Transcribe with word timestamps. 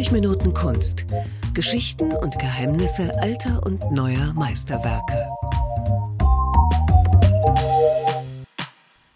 30 0.00 0.12
Minuten 0.12 0.54
Kunst. 0.54 1.04
Geschichten 1.52 2.12
und 2.12 2.38
Geheimnisse 2.38 3.20
alter 3.20 3.60
und 3.66 3.92
neuer 3.92 4.32
Meisterwerke. 4.34 5.28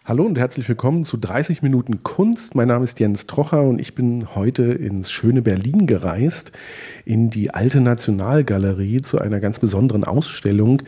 Hallo 0.05 0.25
und 0.25 0.37
herzlich 0.37 0.69
willkommen 0.69 1.05
zu 1.05 1.17
30 1.17 1.63
Minuten 1.63 2.03
Kunst. 2.03 2.55
Mein 2.55 2.69
Name 2.69 2.85
ist 2.85 3.01
Jens 3.01 3.27
Trocher 3.27 3.63
und 3.63 3.79
ich 3.79 3.95
bin 3.95 4.35
heute 4.35 4.65
ins 4.65 5.11
schöne 5.11 5.41
Berlin 5.41 5.87
gereist, 5.87 6.53
in 7.07 7.31
die 7.31 7.49
Alte 7.49 7.81
Nationalgalerie 7.81 9.01
zu 9.01 9.19
einer 9.19 9.41
ganz 9.41 9.61
besonderen 9.61 10.05
Ausstellung, 10.05 10.83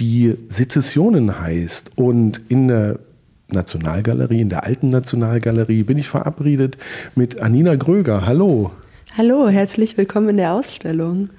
die 0.00 0.34
Sezessionen 0.48 1.40
heißt. 1.40 1.92
Und 1.94 2.42
in 2.48 2.66
der 2.66 2.98
Nationalgalerie, 3.46 4.40
in 4.40 4.48
der 4.48 4.64
Alten 4.64 4.88
Nationalgalerie, 4.88 5.84
bin 5.84 5.96
ich 5.96 6.08
verabredet 6.08 6.76
mit 7.14 7.40
Anina 7.40 7.76
Gröger. 7.76 8.26
Hallo. 8.26 8.72
Hallo, 9.18 9.48
herzlich 9.48 9.96
willkommen 9.96 10.28
in 10.28 10.36
der 10.36 10.52
Ausstellung. 10.52 11.30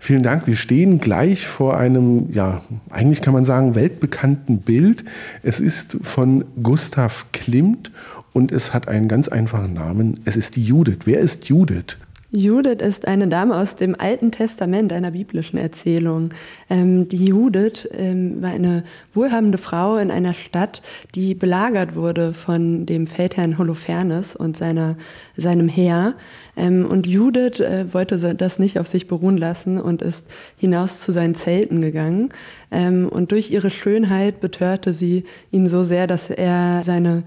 Vielen 0.00 0.22
Dank. 0.22 0.46
Wir 0.46 0.54
stehen 0.54 0.98
gleich 0.98 1.46
vor 1.46 1.78
einem, 1.78 2.30
ja, 2.30 2.60
eigentlich 2.90 3.22
kann 3.22 3.32
man 3.32 3.46
sagen, 3.46 3.74
weltbekannten 3.74 4.58
Bild. 4.58 5.02
Es 5.42 5.60
ist 5.60 5.96
von 6.02 6.44
Gustav 6.62 7.24
Klimt 7.32 7.90
und 8.34 8.52
es 8.52 8.74
hat 8.74 8.86
einen 8.86 9.08
ganz 9.08 9.28
einfachen 9.28 9.72
Namen. 9.72 10.20
Es 10.26 10.36
ist 10.36 10.56
die 10.56 10.64
Judith. 10.66 10.98
Wer 11.06 11.20
ist 11.20 11.46
Judith? 11.46 11.96
Judith 12.36 12.80
ist 12.80 13.06
eine 13.06 13.28
Dame 13.28 13.54
aus 13.54 13.76
dem 13.76 13.94
Alten 13.96 14.32
Testament, 14.32 14.92
einer 14.92 15.12
biblischen 15.12 15.56
Erzählung. 15.56 16.30
Ähm, 16.68 17.08
die 17.08 17.26
Judith 17.26 17.88
ähm, 17.96 18.42
war 18.42 18.50
eine 18.50 18.82
wohlhabende 19.12 19.56
Frau 19.56 19.98
in 19.98 20.10
einer 20.10 20.34
Stadt, 20.34 20.82
die 21.14 21.36
belagert 21.36 21.94
wurde 21.94 22.34
von 22.34 22.86
dem 22.86 23.06
Feldherrn 23.06 23.56
Holofernes 23.56 24.34
und 24.34 24.56
seiner, 24.56 24.96
seinem 25.36 25.68
Heer. 25.68 26.14
Ähm, 26.56 26.86
und 26.86 27.06
Judith 27.06 27.60
äh, 27.60 27.86
wollte 27.94 28.18
das 28.34 28.58
nicht 28.58 28.80
auf 28.80 28.88
sich 28.88 29.06
beruhen 29.06 29.36
lassen 29.36 29.80
und 29.80 30.02
ist 30.02 30.26
hinaus 30.56 30.98
zu 30.98 31.12
seinen 31.12 31.36
Zelten 31.36 31.80
gegangen. 31.80 32.30
Ähm, 32.72 33.08
und 33.08 33.30
durch 33.30 33.52
ihre 33.52 33.70
Schönheit 33.70 34.40
betörte 34.40 34.92
sie 34.92 35.22
ihn 35.52 35.68
so 35.68 35.84
sehr, 35.84 36.08
dass 36.08 36.30
er 36.30 36.82
seine 36.82 37.22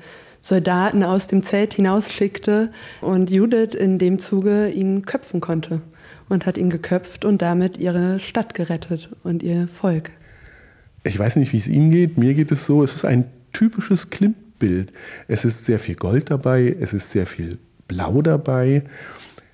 Soldaten 0.48 1.04
aus 1.04 1.28
dem 1.28 1.44
Zelt 1.44 1.74
hinausschickte 1.74 2.72
und 3.02 3.30
Judith 3.30 3.76
in 3.78 4.00
dem 4.00 4.18
Zuge 4.18 4.70
ihn 4.70 5.06
köpfen 5.06 5.42
konnte 5.42 5.82
und 6.30 6.46
hat 6.46 6.58
ihn 6.58 6.70
geköpft 6.70 7.26
und 7.26 7.42
damit 7.42 7.76
ihre 7.76 8.22
Stadt 8.22 8.54
gerettet 8.54 9.10
und 9.26 9.44
ihr 9.44 9.68
Volk. 9.68 10.12
Ich 11.04 11.20
weiß 11.20 11.36
nicht, 11.36 11.52
wie 11.52 11.58
es 11.58 11.68
Ihnen 11.68 11.92
geht. 11.92 12.18
Mir 12.18 12.34
geht 12.34 12.54
es 12.54 12.66
so, 12.66 12.82
es 12.82 12.96
ist 12.96 13.04
ein 13.04 13.26
typisches 13.52 14.10
Klimt-Bild. 14.10 14.94
Es 15.28 15.44
ist 15.44 15.66
sehr 15.66 15.80
viel 15.80 15.96
Gold 15.96 16.32
dabei, 16.32 16.74
es 16.80 16.94
ist 16.94 17.12
sehr 17.12 17.28
viel 17.28 17.58
Blau 17.90 18.22
dabei. 18.22 18.84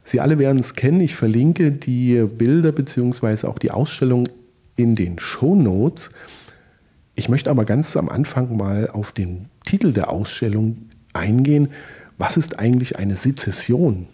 Sie 0.03 0.19
alle 0.19 0.37
werden 0.37 0.59
es 0.59 0.75
kennen. 0.75 1.01
Ich 1.01 1.15
verlinke 1.15 1.71
die 1.71 2.23
Bilder 2.23 2.71
bzw. 2.71 3.47
auch 3.47 3.57
die 3.57 3.71
Ausstellung 3.71 4.29
in 4.75 4.93
den 4.93 5.17
Show 5.17 5.55
Notes. 5.55 6.11
Ich 7.15 7.29
möchte 7.29 7.49
aber 7.49 7.65
ganz 7.65 7.95
am 7.95 8.09
Anfang 8.09 8.57
mal 8.57 8.89
auf 8.89 9.11
den 9.11 9.49
Titel 9.65 9.93
der 9.93 10.09
Ausstellung 10.09 10.89
eingehen. 11.13 11.69
Was 12.17 12.37
ist 12.37 12.59
eigentlich 12.59 12.97
eine 12.97 13.15
Sezession? 13.15 14.07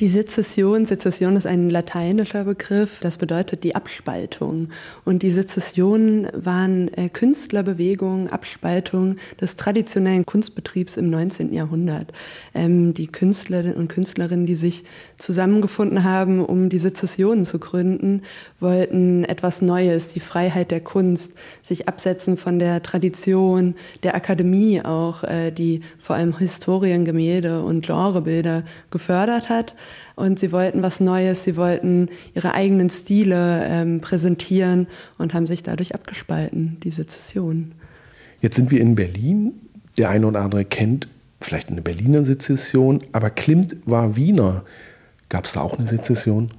Die 0.00 0.08
Sezession, 0.08 0.86
Sezession 0.86 1.36
ist 1.36 1.46
ein 1.46 1.70
lateinischer 1.70 2.42
Begriff, 2.42 2.98
das 3.00 3.16
bedeutet 3.16 3.62
die 3.62 3.76
Abspaltung. 3.76 4.70
Und 5.04 5.22
die 5.22 5.30
Sezessionen 5.30 6.26
waren 6.34 6.92
äh, 6.94 7.08
Künstlerbewegungen, 7.08 8.28
Abspaltung 8.28 9.18
des 9.40 9.54
traditionellen 9.54 10.26
Kunstbetriebs 10.26 10.96
im 10.96 11.10
19. 11.10 11.52
Jahrhundert. 11.52 12.12
Ähm, 12.54 12.92
die 12.92 13.06
Künstlerinnen 13.06 13.76
und 13.76 13.86
Künstlerinnen, 13.86 14.46
die 14.46 14.56
sich 14.56 14.82
zusammengefunden 15.16 16.02
haben, 16.02 16.44
um 16.44 16.70
die 16.70 16.80
Sezessionen 16.80 17.44
zu 17.44 17.60
gründen, 17.60 18.22
wollten 18.58 19.24
etwas 19.24 19.62
Neues, 19.62 20.08
die 20.08 20.18
Freiheit 20.18 20.72
der 20.72 20.80
Kunst, 20.80 21.34
sich 21.62 21.86
absetzen 21.88 22.36
von 22.36 22.58
der 22.58 22.82
Tradition, 22.82 23.76
der 24.02 24.16
Akademie 24.16 24.82
auch, 24.82 25.22
äh, 25.22 25.52
die 25.52 25.82
vor 25.98 26.16
allem 26.16 26.36
Historien, 26.36 27.04
Gemälde 27.04 27.62
und 27.62 27.86
Genrebilder 27.86 28.64
gefördert 28.90 29.48
hat 29.48 29.72
und 30.16 30.38
sie 30.38 30.52
wollten 30.52 30.82
was 30.82 31.00
Neues, 31.00 31.44
sie 31.44 31.56
wollten 31.56 32.08
ihre 32.34 32.54
eigenen 32.54 32.90
Stile 32.90 33.64
ähm, 33.64 34.00
präsentieren 34.00 34.86
und 35.18 35.34
haben 35.34 35.46
sich 35.46 35.62
dadurch 35.62 35.94
abgespalten, 35.94 36.78
die 36.82 36.90
Sezession. 36.90 37.72
Jetzt 38.40 38.56
sind 38.56 38.70
wir 38.70 38.80
in 38.80 38.94
Berlin. 38.94 39.52
Der 39.96 40.10
eine 40.10 40.26
oder 40.26 40.40
andere 40.40 40.64
kennt 40.64 41.08
vielleicht 41.40 41.70
eine 41.70 41.82
Berliner 41.82 42.24
Sezession, 42.24 43.02
aber 43.12 43.30
Klimt 43.30 43.76
war 43.86 44.16
Wiener. 44.16 44.64
Gab 45.28 45.44
es 45.44 45.52
da 45.52 45.60
auch 45.60 45.78
eine 45.78 45.86
Sezession? 45.86 46.50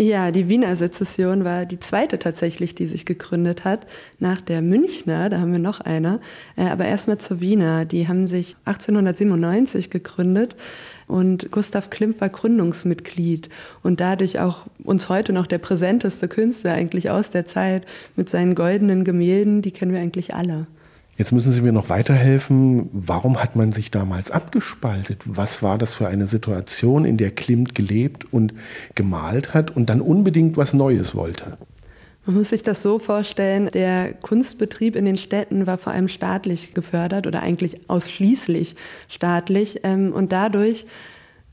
Ja, 0.00 0.30
die 0.30 0.48
Wiener 0.48 0.74
Sezession 0.76 1.44
war 1.44 1.66
die 1.66 1.78
zweite 1.78 2.18
tatsächlich, 2.18 2.74
die 2.74 2.86
sich 2.86 3.04
gegründet 3.04 3.66
hat, 3.66 3.86
nach 4.18 4.40
der 4.40 4.62
Münchner, 4.62 5.28
da 5.28 5.40
haben 5.40 5.52
wir 5.52 5.58
noch 5.58 5.78
eine, 5.82 6.20
äh, 6.56 6.64
aber 6.64 6.86
erstmal 6.86 7.18
zur 7.18 7.42
Wiener. 7.42 7.84
Die 7.84 8.08
haben 8.08 8.26
sich 8.26 8.56
1897 8.64 9.90
gegründet 9.90 10.56
und 11.06 11.50
Gustav 11.50 11.90
Klimt 11.90 12.18
war 12.22 12.30
Gründungsmitglied 12.30 13.50
und 13.82 14.00
dadurch 14.00 14.38
auch 14.40 14.64
uns 14.82 15.10
heute 15.10 15.34
noch 15.34 15.46
der 15.46 15.58
präsenteste 15.58 16.28
Künstler 16.28 16.72
eigentlich 16.72 17.10
aus 17.10 17.28
der 17.28 17.44
Zeit 17.44 17.84
mit 18.16 18.30
seinen 18.30 18.54
goldenen 18.54 19.04
Gemälden, 19.04 19.60
die 19.60 19.70
kennen 19.70 19.92
wir 19.92 20.00
eigentlich 20.00 20.34
alle. 20.34 20.66
Jetzt 21.20 21.32
müssen 21.32 21.52
Sie 21.52 21.60
mir 21.60 21.72
noch 21.72 21.90
weiterhelfen. 21.90 22.88
Warum 22.94 23.42
hat 23.42 23.54
man 23.54 23.74
sich 23.74 23.90
damals 23.90 24.30
abgespaltet? 24.30 25.20
Was 25.26 25.62
war 25.62 25.76
das 25.76 25.94
für 25.94 26.08
eine 26.08 26.26
Situation, 26.26 27.04
in 27.04 27.18
der 27.18 27.30
Klimt 27.30 27.74
gelebt 27.74 28.32
und 28.32 28.54
gemalt 28.94 29.52
hat 29.52 29.76
und 29.76 29.90
dann 29.90 30.00
unbedingt 30.00 30.56
was 30.56 30.72
Neues 30.72 31.14
wollte? 31.14 31.58
Man 32.24 32.36
muss 32.36 32.48
sich 32.48 32.62
das 32.62 32.80
so 32.80 32.98
vorstellen, 32.98 33.68
der 33.74 34.14
Kunstbetrieb 34.14 34.96
in 34.96 35.04
den 35.04 35.18
Städten 35.18 35.66
war 35.66 35.76
vor 35.76 35.92
allem 35.92 36.08
staatlich 36.08 36.72
gefördert 36.72 37.26
oder 37.26 37.42
eigentlich 37.42 37.90
ausschließlich 37.90 38.76
staatlich. 39.10 39.80
Ähm, 39.82 40.14
und 40.14 40.32
dadurch 40.32 40.86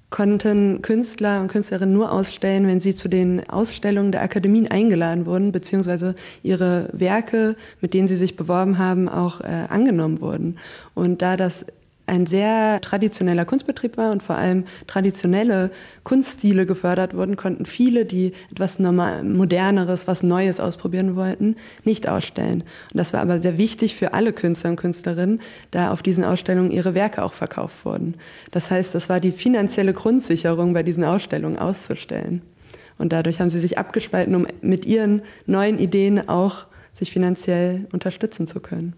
konnten 0.09 0.81
Künstler 0.81 1.41
und 1.41 1.49
Künstlerinnen 1.49 1.93
nur 1.93 2.11
ausstellen, 2.11 2.67
wenn 2.67 2.79
sie 2.79 2.95
zu 2.95 3.09
den 3.09 3.49
Ausstellungen 3.49 4.11
der 4.11 4.21
Akademien 4.21 4.67
eingeladen 4.67 5.25
wurden, 5.25 5.51
beziehungsweise 5.51 6.15
ihre 6.43 6.89
Werke, 6.93 7.55
mit 7.81 7.93
denen 7.93 8.07
sie 8.07 8.15
sich 8.15 8.37
beworben 8.37 8.77
haben, 8.77 9.09
auch 9.09 9.41
äh, 9.41 9.65
angenommen 9.69 10.21
wurden. 10.21 10.57
Und 10.93 11.21
da 11.21 11.35
das 11.35 11.65
ein 12.07 12.25
sehr 12.25 12.79
traditioneller 12.81 13.45
Kunstbetrieb 13.45 13.97
war 13.97 14.11
und 14.11 14.23
vor 14.23 14.37
allem 14.37 14.63
traditionelle 14.87 15.71
Kunststile 16.03 16.65
gefördert 16.65 17.13
wurden, 17.13 17.35
konnten 17.35 17.65
viele, 17.65 18.05
die 18.05 18.33
etwas 18.49 18.79
normal, 18.79 19.23
moderneres, 19.23 20.07
was 20.07 20.23
Neues 20.23 20.59
ausprobieren 20.59 21.17
wollten, 21.17 21.57
nicht 21.83 22.07
ausstellen. 22.07 22.61
Und 22.91 22.97
das 22.97 23.13
war 23.13 23.21
aber 23.21 23.41
sehr 23.41 23.57
wichtig 23.57 23.95
für 23.95 24.13
alle 24.13 24.31
Künstler 24.31 24.71
und 24.71 24.77
Künstlerinnen, 24.77 25.41
da 25.71 25.91
auf 25.91 26.01
diesen 26.01 26.23
Ausstellungen 26.23 26.71
ihre 26.71 26.95
Werke 26.95 27.23
auch 27.23 27.33
verkauft 27.33 27.83
wurden. 27.83 28.15
Das 28.51 28.71
heißt, 28.71 28.95
das 28.95 29.09
war 29.09 29.19
die 29.19 29.31
finanzielle 29.31 29.93
Grundsicherung, 29.93 30.73
bei 30.73 30.83
diesen 30.83 31.03
Ausstellungen 31.03 31.59
auszustellen. 31.59 32.41
Und 32.97 33.11
dadurch 33.11 33.41
haben 33.41 33.49
sie 33.49 33.59
sich 33.59 33.77
abgespalten, 33.77 34.33
um 34.33 34.47
mit 34.61 34.85
ihren 34.85 35.21
neuen 35.45 35.77
Ideen 35.77 36.27
auch 36.29 36.65
sich 36.93 37.11
finanziell 37.11 37.85
unterstützen 37.91 38.47
zu 38.47 38.59
können. 38.59 38.93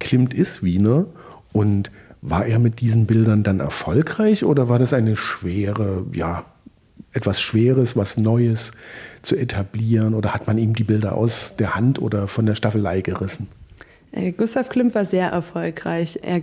Klimt 0.00 0.34
ist 0.34 0.64
Wiener 0.64 1.06
und 1.52 1.90
war 2.22 2.46
er 2.46 2.58
mit 2.58 2.80
diesen 2.80 3.06
Bildern 3.06 3.42
dann 3.42 3.60
erfolgreich 3.60 4.44
oder 4.44 4.68
war 4.68 4.78
das 4.78 4.92
eine 4.92 5.16
schwere, 5.16 6.06
ja, 6.12 6.44
etwas 7.12 7.42
Schweres, 7.42 7.96
was 7.96 8.16
Neues 8.16 8.72
zu 9.20 9.36
etablieren 9.36 10.14
oder 10.14 10.32
hat 10.32 10.46
man 10.46 10.56
ihm 10.56 10.74
die 10.74 10.84
Bilder 10.84 11.14
aus 11.14 11.56
der 11.58 11.74
Hand 11.74 12.00
oder 12.00 12.26
von 12.28 12.46
der 12.46 12.54
Staffelei 12.54 13.02
gerissen? 13.02 13.48
Äh, 14.12 14.32
Gustav 14.32 14.68
Klimt 14.68 14.94
war 14.94 15.04
sehr 15.04 15.28
erfolgreich. 15.28 16.20
Er 16.22 16.42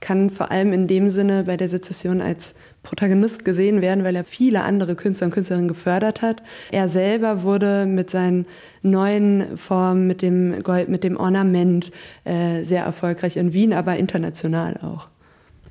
kann 0.00 0.30
vor 0.30 0.50
allem 0.50 0.72
in 0.72 0.88
dem 0.88 1.10
Sinne 1.10 1.44
bei 1.44 1.56
der 1.56 1.68
Sezession 1.68 2.20
als 2.20 2.54
Protagonist 2.82 3.44
gesehen 3.44 3.82
werden, 3.82 4.04
weil 4.04 4.16
er 4.16 4.24
viele 4.24 4.62
andere 4.62 4.94
Künstler 4.94 5.26
und 5.26 5.32
Künstlerinnen 5.32 5.68
gefördert 5.68 6.22
hat. 6.22 6.42
Er 6.70 6.88
selber 6.88 7.42
wurde 7.42 7.86
mit 7.86 8.08
seinen 8.10 8.46
neuen 8.82 9.56
Formen, 9.58 10.06
mit 10.06 10.22
dem 10.22 10.62
Gold, 10.62 10.88
mit 10.88 11.04
dem 11.04 11.18
Ornament 11.18 11.92
äh, 12.24 12.62
sehr 12.62 12.84
erfolgreich 12.84 13.36
in 13.36 13.52
Wien, 13.52 13.74
aber 13.74 13.96
international 13.96 14.78
auch. 14.82 15.08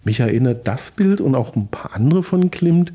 Mich 0.04 0.20
erinnert 0.20 0.68
das 0.68 0.92
Bild 0.92 1.22
und 1.22 1.36
auch 1.36 1.56
ein 1.56 1.68
paar 1.68 1.94
andere 1.94 2.24
von 2.24 2.52
Klimt 2.52 2.94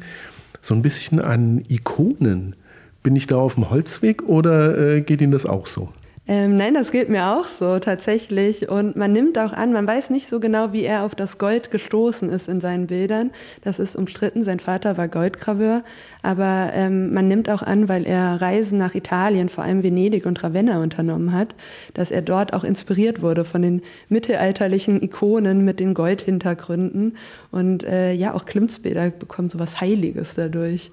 so 0.61 0.75
ein 0.75 0.83
bisschen 0.83 1.21
an 1.21 1.63
Ikonen. 1.69 2.57
Bin 3.03 3.17
ich 3.17 3.27
da 3.27 3.37
auf 3.37 3.55
dem 3.55 3.71
Holzweg 3.71 4.23
oder 4.23 4.79
äh, 4.79 5.01
geht 5.03 5.21
Ihnen 5.21 5.33
das 5.33 5.45
auch 5.45 5.67
so? 5.67 5.91
Ähm, 6.27 6.57
nein, 6.57 6.73
das 6.73 6.91
geht 6.91 7.11
mir 7.11 7.33
auch 7.33 7.49
so 7.49 7.79
tatsächlich. 7.79 8.71
Und 8.71 8.97
man 8.97 9.13
nimmt 9.13 9.37
auch 9.37 9.53
an, 9.53 9.75
man 9.75 9.87
weiß 9.87 10.09
nicht 10.09 10.27
so 10.27 10.41
genau, 10.41 10.73
wie 10.73 10.85
er 10.85 11.05
auf 11.05 11.15
das 11.15 11.37
Gold 11.37 11.71
gestoßen 11.71 12.31
ist 12.31 12.49
in 12.49 12.63
seinen 12.63 12.87
Bildern. 12.87 13.31
Das 13.63 13.79
ist 13.79 13.95
umstritten. 13.95 14.43
Sein 14.43 14.59
Vater 14.59 14.97
war 14.97 15.09
Goldgraveur. 15.09 15.85
Aber 16.23 16.71
ähm, 16.73 17.13
man 17.13 17.29
nimmt 17.29 17.51
auch 17.51 17.61
an, 17.61 17.91
weil 17.91 18.07
er 18.07 18.41
Reisen 18.41 18.79
nach 18.79 18.95
Italien, 18.95 19.51
vor 19.51 19.65
allem 19.65 19.83
Venedig 19.83 20.25
und 20.25 20.43
Ravenna 20.43 20.83
unternommen 20.83 21.33
hat, 21.33 21.55
dass 21.93 22.11
er 22.11 22.23
dort 22.23 22.55
auch 22.55 22.65
inspiriert 22.65 23.21
wurde 23.21 23.45
von 23.45 23.61
den 23.61 23.83
mittelalterlichen 24.09 25.03
Ikonen 25.03 25.63
mit 25.67 25.79
den 25.79 25.93
Goldhintergründen. 25.93 27.19
Und 27.51 27.85
äh, 27.85 28.13
ja, 28.13 28.33
auch 28.33 28.47
Klimts 28.47 28.79
Bilder 28.79 29.11
bekommen 29.11 29.51
so 29.51 29.59
was 29.59 29.83
Heiliges 29.83 30.35
dadurch. 30.35 30.91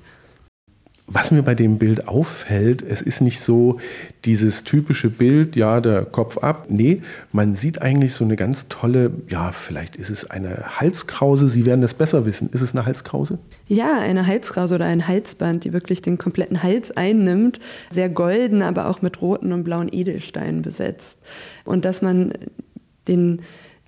Was 1.07 1.31
mir 1.31 1.42
bei 1.42 1.56
dem 1.56 1.77
Bild 1.77 2.07
auffällt, 2.07 2.81
es 2.81 3.01
ist 3.01 3.21
nicht 3.21 3.42
so 3.42 3.80
dieses 4.24 4.63
typische 4.63 5.09
Bild, 5.09 5.56
ja, 5.56 5.81
der 5.81 6.06
Kopf 6.06 6.38
ab. 6.38 6.68
Nee, 6.69 7.01
man 7.31 7.53
sieht 7.53 7.81
eigentlich 7.81 8.13
so 8.13 8.24
eine 8.24 8.36
ganz 8.36 8.68
tolle, 8.69 9.12
ja, 9.27 9.51
vielleicht 9.51 9.98
ist 9.98 10.09
es 10.09 10.30
eine 10.30 10.80
Halskrause. 10.80 11.48
Sie 11.48 11.65
werden 11.65 11.81
das 11.81 11.94
besser 11.94 12.25
wissen. 12.25 12.50
Ist 12.53 12.62
es 12.62 12.74
eine 12.74 12.86
Halskrause? 12.86 13.39
Ja, 13.68 14.00
eine 14.00 14.25
Halskrause 14.25 14.75
oder 14.75 14.86
ein 14.86 15.07
Halsband, 15.07 15.63
die 15.65 15.74
wirklich 15.74 16.01
den 16.01 16.18
kompletten 16.18 16.63
Hals 16.63 16.92
einnimmt. 16.92 17.59
Sehr 17.89 18.09
golden, 18.09 18.62
aber 18.62 18.88
auch 18.88 19.01
mit 19.01 19.21
roten 19.21 19.51
und 19.51 19.63
blauen 19.63 19.89
Edelsteinen 19.92 20.62
besetzt. 20.62 21.19
Und 21.65 21.83
dass 21.83 22.01
man 22.01 22.33
den 23.07 23.42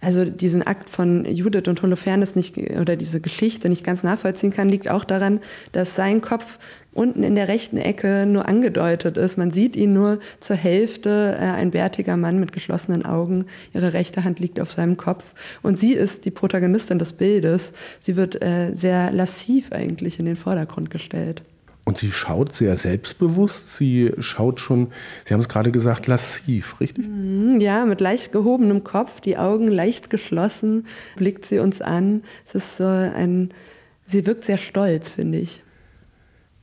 also 0.04 0.26
diesen 0.26 0.64
Akt 0.64 0.90
von 0.90 1.26
Judith 1.26 1.68
und 1.68 1.82
Holofernes 1.82 2.36
nicht 2.36 2.58
oder 2.58 2.98
diese 2.98 3.22
Geschichte 3.22 3.70
nicht 3.70 3.86
ganz 3.86 4.04
nachvollziehen 4.04 4.52
kann, 4.52 4.68
liegt 4.68 4.90
auch 4.90 5.06
daran, 5.06 5.40
dass 5.72 5.96
sein 5.96 6.20
Kopf 6.20 6.60
unten 6.94 7.24
in 7.24 7.36
der 7.36 7.48
rechten 7.48 7.78
Ecke 7.78 8.26
nur 8.26 8.48
angedeutet 8.48 9.18
ist. 9.18 9.38
Man 9.38 9.52
sieht 9.52 9.76
ihn 9.76 9.94
nur 9.94 10.20
zur 10.40 10.56
Hälfte, 10.56 11.38
äh, 11.40 11.44
ein 11.44 11.72
bärtiger 11.72 12.18
Mann 12.18 12.40
mit 12.40 12.52
geschlossenen 12.52 13.06
Augen. 13.06 13.46
Ihre 13.74 13.94
rechte 13.94 14.24
Hand 14.24 14.40
liegt 14.40 14.60
auf 14.60 14.72
seinem 14.72 14.98
Kopf. 14.98 15.34
Und 15.62 15.80
sie 15.80 15.94
ist 15.94 16.26
die 16.26 16.32
Protagonistin 16.32 17.00
des 17.00 17.14
Bildes. 17.14 17.74
Sie 18.00 18.16
wird 18.16 18.44
äh, 18.44 18.74
sehr 18.74 19.12
lassiv 19.12 19.72
eigentlich 19.72 20.20
in 20.20 20.26
den 20.26 20.36
Vordergrund 20.36 20.90
gestellt. 20.90 21.44
Und 21.86 21.98
sie 21.98 22.12
schaut 22.12 22.54
sehr 22.54 22.78
selbstbewusst. 22.78 23.76
Sie 23.76 24.12
schaut 24.20 24.62
schon, 24.62 24.88
Sie 25.26 25.34
haben 25.34 25.42
es 25.42 25.50
gerade 25.50 25.72
gesagt, 25.72 26.08
lassiv, 26.08 26.80
richtig? 26.80 27.08
Mhm, 27.10 27.60
ja, 27.60 27.86
mit 27.86 28.00
leicht 28.00 28.32
gehobenem 28.32 28.84
Kopf, 28.84 29.20
die 29.20 29.38
Augen 29.38 29.68
leicht 29.68 30.10
geschlossen, 30.10 30.88
blickt 31.18 31.46
sie 31.46 31.60
uns 31.60 31.82
an. 31.82 32.24
Es 32.46 32.56
ist 32.56 32.78
so 32.78 32.86
ein, 32.86 33.50
sie 34.06 34.26
wirkt 34.26 34.46
sehr 34.46 34.58
stolz, 34.58 35.10
finde 35.10 35.40
ich. 35.40 35.63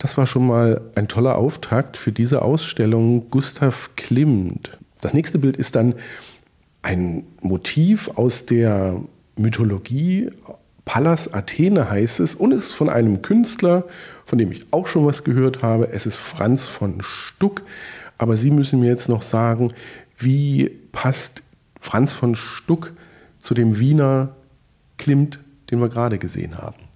Das 0.01 0.17
war 0.17 0.27
schon 0.27 0.47
mal 0.47 0.81
ein 0.95 1.09
toller 1.09 1.37
Auftakt 1.37 1.99
für 1.99 2.11
diese 2.11 2.41
Ausstellung 2.41 3.29
Gustav 3.29 3.91
Klimt. 3.97 4.79
Das 5.03 5.13
nächste 5.13 5.39
Bild 5.39 5.59
ist 5.59 5.77
dann 5.77 5.95
ein 6.81 7.25
Motiv 7.43 8.09
aus 8.15 8.47
der 8.47 8.99
Mythologie. 9.37 10.31
Pallas 10.87 11.35
Athene 11.35 11.91
heißt 11.91 12.21
es 12.21 12.35
und 12.35 12.53
es 12.53 12.69
ist 12.69 12.75
von 12.75 12.89
einem 12.89 13.21
Künstler, 13.21 13.85
von 14.25 14.39
dem 14.39 14.51
ich 14.53 14.69
auch 14.71 14.87
schon 14.87 15.05
was 15.05 15.23
gehört 15.23 15.63
habe. 15.63 15.91
Es 15.93 16.07
ist 16.07 16.17
Franz 16.17 16.67
von 16.67 17.03
Stuck. 17.03 17.61
Aber 18.17 18.39
Sie 18.39 18.51
müssen 18.51 18.81
mir 18.81 18.89
jetzt 18.89 19.11
noch 19.11 19.21
sagen, 19.21 19.71
wie 20.17 20.71
passt 20.93 21.43
Franz 21.79 22.15
von 22.15 22.37
Stuck 22.37 22.95
zu 23.39 23.53
dem 23.53 23.79
Wiener 23.79 24.35
Klimt, 24.97 25.41
den 25.71 25.79
wir 25.79 25.91
gerade 25.91 26.19
gesehen 26.19 26.57
haben? 26.57 26.90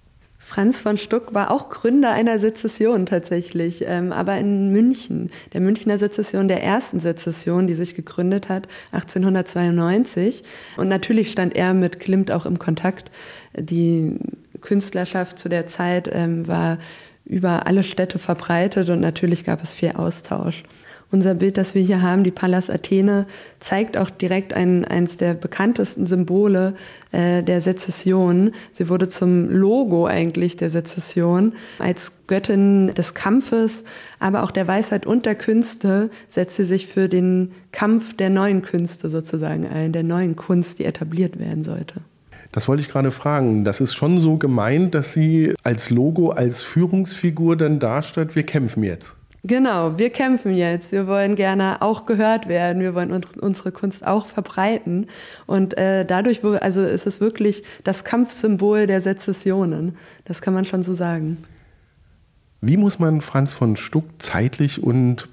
Franz 0.47 0.79
von 0.79 0.95
Stuck 0.97 1.33
war 1.33 1.49
auch 1.49 1.69
Gründer 1.69 2.11
einer 2.11 2.37
Sezession 2.37 3.07
tatsächlich, 3.07 3.83
ähm, 3.87 4.11
aber 4.11 4.37
in 4.37 4.71
München, 4.71 5.31
der 5.53 5.59
Münchner 5.59 5.97
Sezession, 5.97 6.47
der 6.47 6.61
ersten 6.61 6.99
Sezession, 6.99 7.65
die 7.65 7.73
sich 7.73 7.95
gegründet 7.95 8.47
hat, 8.47 8.67
1892. 8.91 10.43
Und 10.77 10.87
natürlich 10.87 11.31
stand 11.31 11.55
er 11.55 11.73
mit 11.73 11.99
Klimt 11.99 12.29
auch 12.29 12.45
im 12.45 12.59
Kontakt. 12.59 13.09
Die 13.57 14.19
Künstlerschaft 14.61 15.39
zu 15.39 15.49
der 15.49 15.65
Zeit 15.65 16.07
ähm, 16.13 16.47
war 16.47 16.77
über 17.25 17.65
alle 17.65 17.81
Städte 17.81 18.19
verbreitet 18.19 18.89
und 18.89 18.99
natürlich 18.99 19.45
gab 19.45 19.63
es 19.63 19.73
viel 19.73 19.93
Austausch. 19.93 20.61
Unser 21.11 21.35
Bild, 21.35 21.57
das 21.57 21.75
wir 21.75 21.81
hier 21.81 22.01
haben, 22.01 22.23
die 22.23 22.31
Pallas 22.31 22.69
Athene, 22.69 23.25
zeigt 23.59 23.95
auch 23.95 24.09
direkt 24.09 24.53
ein, 24.53 24.85
eines 24.85 25.17
der 25.17 25.33
bekanntesten 25.33 26.05
Symbole 26.05 26.73
äh, 27.11 27.43
der 27.43 27.61
Sezession. 27.61 28.51
Sie 28.71 28.89
wurde 28.89 29.07
zum 29.07 29.49
Logo 29.49 30.07
eigentlich 30.07 30.57
der 30.57 30.69
Sezession. 30.69 31.53
Als 31.79 32.11
Göttin 32.27 32.93
des 32.95 33.13
Kampfes, 33.13 33.83
aber 34.19 34.43
auch 34.43 34.51
der 34.51 34.67
Weisheit 34.67 35.05
und 35.05 35.25
der 35.25 35.35
Künste 35.35 36.09
setzt 36.27 36.55
sie 36.55 36.65
sich 36.65 36.87
für 36.87 37.07
den 37.07 37.51
Kampf 37.71 38.15
der 38.15 38.29
neuen 38.29 38.61
Künste 38.63 39.09
sozusagen 39.09 39.67
ein, 39.67 39.91
der 39.91 40.03
neuen 40.03 40.35
Kunst, 40.35 40.79
die 40.79 40.85
etabliert 40.85 41.39
werden 41.39 41.63
sollte. 41.63 42.01
Das 42.51 42.67
wollte 42.67 42.81
ich 42.81 42.89
gerade 42.89 43.11
fragen. 43.11 43.65
Das 43.65 43.81
ist 43.81 43.93
schon 43.93 44.21
so 44.21 44.37
gemeint, 44.37 44.95
dass 44.95 45.13
sie 45.13 45.53
als 45.63 45.89
Logo, 45.89 46.29
als 46.29 46.63
Führungsfigur 46.63 47.57
dann 47.57 47.79
darstellt, 47.79 48.35
wir 48.35 48.43
kämpfen 48.43 48.83
jetzt. 48.83 49.15
Genau, 49.47 49.99
wir 49.99 50.09
kämpfen 50.09 50.55
jetzt. 50.55 50.91
Wir 50.91 51.05
wollen 51.05 51.35
gerne 51.35 51.83
auch 51.83 52.07
gehört 52.07 52.47
werden. 52.47 52.81
Wir 52.81 52.95
wollen 52.95 53.11
uns, 53.11 53.27
unsere 53.37 53.71
Kunst 53.71 54.05
auch 54.05 54.25
verbreiten. 54.25 55.05
Und 55.45 55.77
äh, 55.77 56.03
dadurch, 56.03 56.43
also 56.43 56.81
ist 56.81 57.05
es 57.05 57.21
wirklich 57.21 57.63
das 57.83 58.03
Kampfsymbol 58.03 58.87
der 58.87 59.01
Sezessionen. 59.01 59.97
Das 60.23 60.41
kann 60.41 60.55
man 60.55 60.65
schon 60.65 60.81
so 60.81 60.95
sagen. 60.95 61.37
Wie 62.61 62.75
muss 62.75 62.97
man 62.97 63.21
Franz 63.21 63.53
von 63.53 63.75
Stuck 63.75 64.05
zeitlich 64.17 64.81
und 64.81 65.29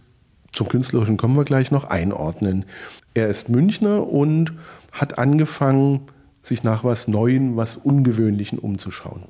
zum 0.53 0.69
Künstlerischen 0.69 1.17
kommen 1.17 1.35
wir 1.35 1.45
gleich 1.45 1.71
noch 1.71 1.85
einordnen? 1.85 2.67
Er 3.15 3.29
ist 3.29 3.49
Münchner 3.49 4.07
und 4.07 4.53
hat 4.93 5.17
angefangen, 5.17 6.03
sich 6.43 6.63
nach 6.63 6.85
was 6.85 7.09
Neuem, 7.09 7.57
was 7.57 7.79
Ungewöhnlichen 7.79 8.59
umzuschauen. 8.59 9.23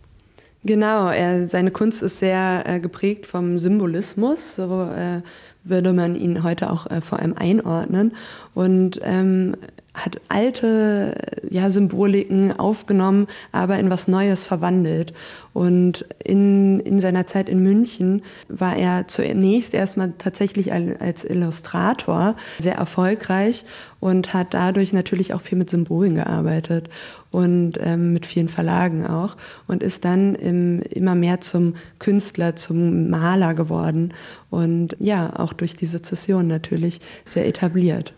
Genau, 0.64 1.08
er, 1.08 1.48
seine 1.48 1.72
Kunst 1.72 2.02
ist 2.02 2.18
sehr 2.18 2.62
äh, 2.66 2.78
geprägt 2.78 3.26
vom 3.26 3.58
Symbolismus, 3.58 4.56
so 4.56 4.82
äh, 4.82 5.22
würde 5.64 5.92
man 5.92 6.14
ihn 6.14 6.44
heute 6.44 6.70
auch 6.70 6.86
äh, 6.86 7.00
vor 7.00 7.18
allem 7.18 7.34
einordnen. 7.36 8.14
Und 8.54 9.00
ähm, 9.02 9.56
hat 9.94 10.20
alte 10.28 11.14
ja, 11.50 11.70
Symboliken 11.70 12.58
aufgenommen, 12.58 13.26
aber 13.52 13.78
in 13.78 13.90
was 13.90 14.08
Neues 14.08 14.42
verwandelt. 14.42 15.12
Und 15.52 16.06
in, 16.24 16.80
in 16.80 16.98
seiner 16.98 17.26
Zeit 17.26 17.50
in 17.50 17.62
München 17.62 18.22
war 18.48 18.74
er 18.74 19.06
zunächst 19.06 19.74
erstmal 19.74 20.14
tatsächlich 20.16 20.72
als 20.72 21.24
Illustrator 21.24 22.36
sehr 22.58 22.76
erfolgreich 22.76 23.66
und 24.00 24.32
hat 24.32 24.54
dadurch 24.54 24.94
natürlich 24.94 25.34
auch 25.34 25.42
viel 25.42 25.58
mit 25.58 25.68
Symbolen 25.68 26.14
gearbeitet 26.14 26.88
und 27.30 27.74
ähm, 27.80 28.14
mit 28.14 28.24
vielen 28.24 28.48
Verlagen 28.48 29.06
auch 29.06 29.36
und 29.68 29.82
ist 29.82 30.06
dann 30.06 30.34
im, 30.34 30.80
immer 30.90 31.14
mehr 31.14 31.42
zum 31.42 31.74
Künstler, 31.98 32.56
zum 32.56 33.10
Maler 33.10 33.52
geworden 33.52 34.14
und 34.48 34.96
ja, 35.00 35.38
auch 35.38 35.52
durch 35.52 35.76
die 35.76 35.86
Sezession 35.86 36.46
natürlich 36.46 37.00
sehr 37.26 37.46
etabliert. 37.46 38.14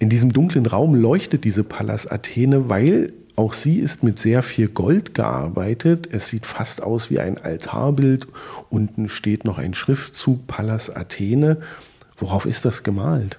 In 0.00 0.08
diesem 0.08 0.32
dunklen 0.32 0.64
Raum 0.64 0.94
leuchtet 0.94 1.44
diese 1.44 1.62
Pallas 1.62 2.06
Athene, 2.06 2.70
weil 2.70 3.12
auch 3.36 3.52
sie 3.52 3.78
ist 3.78 4.02
mit 4.02 4.18
sehr 4.18 4.42
viel 4.42 4.68
Gold 4.68 5.12
gearbeitet. 5.12 6.08
Es 6.10 6.28
sieht 6.28 6.46
fast 6.46 6.82
aus 6.82 7.10
wie 7.10 7.20
ein 7.20 7.36
Altarbild. 7.36 8.26
Unten 8.70 9.10
steht 9.10 9.44
noch 9.44 9.58
ein 9.58 9.74
Schriftzug 9.74 10.46
Pallas 10.46 10.88
Athene. 10.88 11.58
Worauf 12.16 12.46
ist 12.46 12.64
das 12.64 12.82
gemalt? 12.82 13.38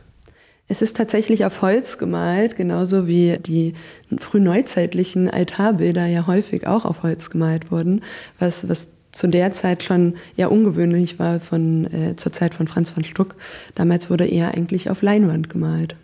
Es 0.68 0.84
ist 0.84 0.96
tatsächlich 0.96 1.46
auf 1.46 1.64
Holz 1.64 1.98
gemalt, 1.98 2.58
genauso 2.58 3.08
wie 3.08 3.40
die 3.40 3.74
frühneuzeitlichen 4.20 5.32
Altarbilder 5.32 6.06
ja 6.06 6.28
häufig 6.28 6.68
auch 6.68 6.86
auf 6.86 7.02
Holz 7.02 7.32
gemalt 7.32 7.72
wurden, 7.72 8.02
was, 8.38 8.70
was 8.70 8.88
zu 9.12 9.28
der 9.28 9.52
Zeit 9.52 9.82
schon 9.82 10.14
eher 10.38 10.52
ungewöhnlich 10.52 11.18
war 11.18 11.40
von, 11.40 11.92
äh, 11.92 12.16
zur 12.18 12.32
Zeit 12.32 12.54
von 12.54 12.68
Franz 12.68 12.92
von 12.92 13.04
Stuck. 13.04 13.36
Damals 13.74 14.12
wurde 14.12 14.28
eher 14.28 14.54
eigentlich 14.54 14.92
auf 14.92 15.02
Leinwand 15.02 15.50
gemalt. 15.50 15.96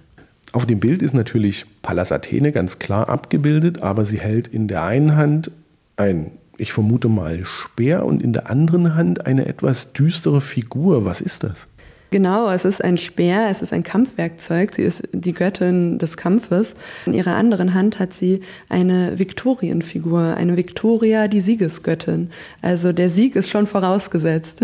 Auf 0.54 0.66
dem 0.66 0.80
Bild 0.80 1.02
ist 1.02 1.14
natürlich 1.14 1.66
Pallas 1.82 2.12
Athene 2.12 2.52
ganz 2.52 2.80
klar 2.80 3.10
abgebildet, 3.10 3.82
aber 3.82 4.06
sie 4.06 4.20
hält 4.20 4.48
in 4.48 4.68
der 4.68 4.84
einen 4.84 5.16
Hand 5.16 5.52
ein, 5.98 6.32
ich 6.58 6.72
vermute 6.72 7.10
mal, 7.10 7.44
Speer 7.44 8.06
und 8.06 8.24
in 8.24 8.34
der 8.34 8.50
anderen 8.50 8.96
Hand 8.96 9.26
eine 9.26 9.46
etwas 9.46 9.94
düstere 9.94 10.42
Figur. 10.42 11.06
Was 11.06 11.22
ist 11.22 11.44
das? 11.44 11.68
Genau, 12.10 12.50
es 12.50 12.64
ist 12.64 12.82
ein 12.82 12.98
Speer, 12.98 13.48
es 13.52 13.62
ist 13.62 13.74
ein 13.74 13.84
Kampfwerkzeug. 13.84 14.74
Sie 14.74 14.84
ist 14.84 15.04
die 15.12 15.34
Göttin 15.34 16.00
des 16.00 16.16
Kampfes. 16.16 16.76
In 17.06 17.14
ihrer 17.14 17.36
anderen 17.36 17.74
Hand 17.74 18.00
hat 18.00 18.14
sie 18.14 18.40
eine 18.70 19.20
Viktorienfigur, 19.20 20.38
eine 20.38 20.56
Viktoria, 20.56 21.28
die 21.28 21.42
Siegesgöttin. 21.42 22.30
Also 22.62 22.94
der 22.94 23.10
Sieg 23.10 23.36
ist 23.36 23.50
schon 23.50 23.68
vorausgesetzt. 23.68 24.62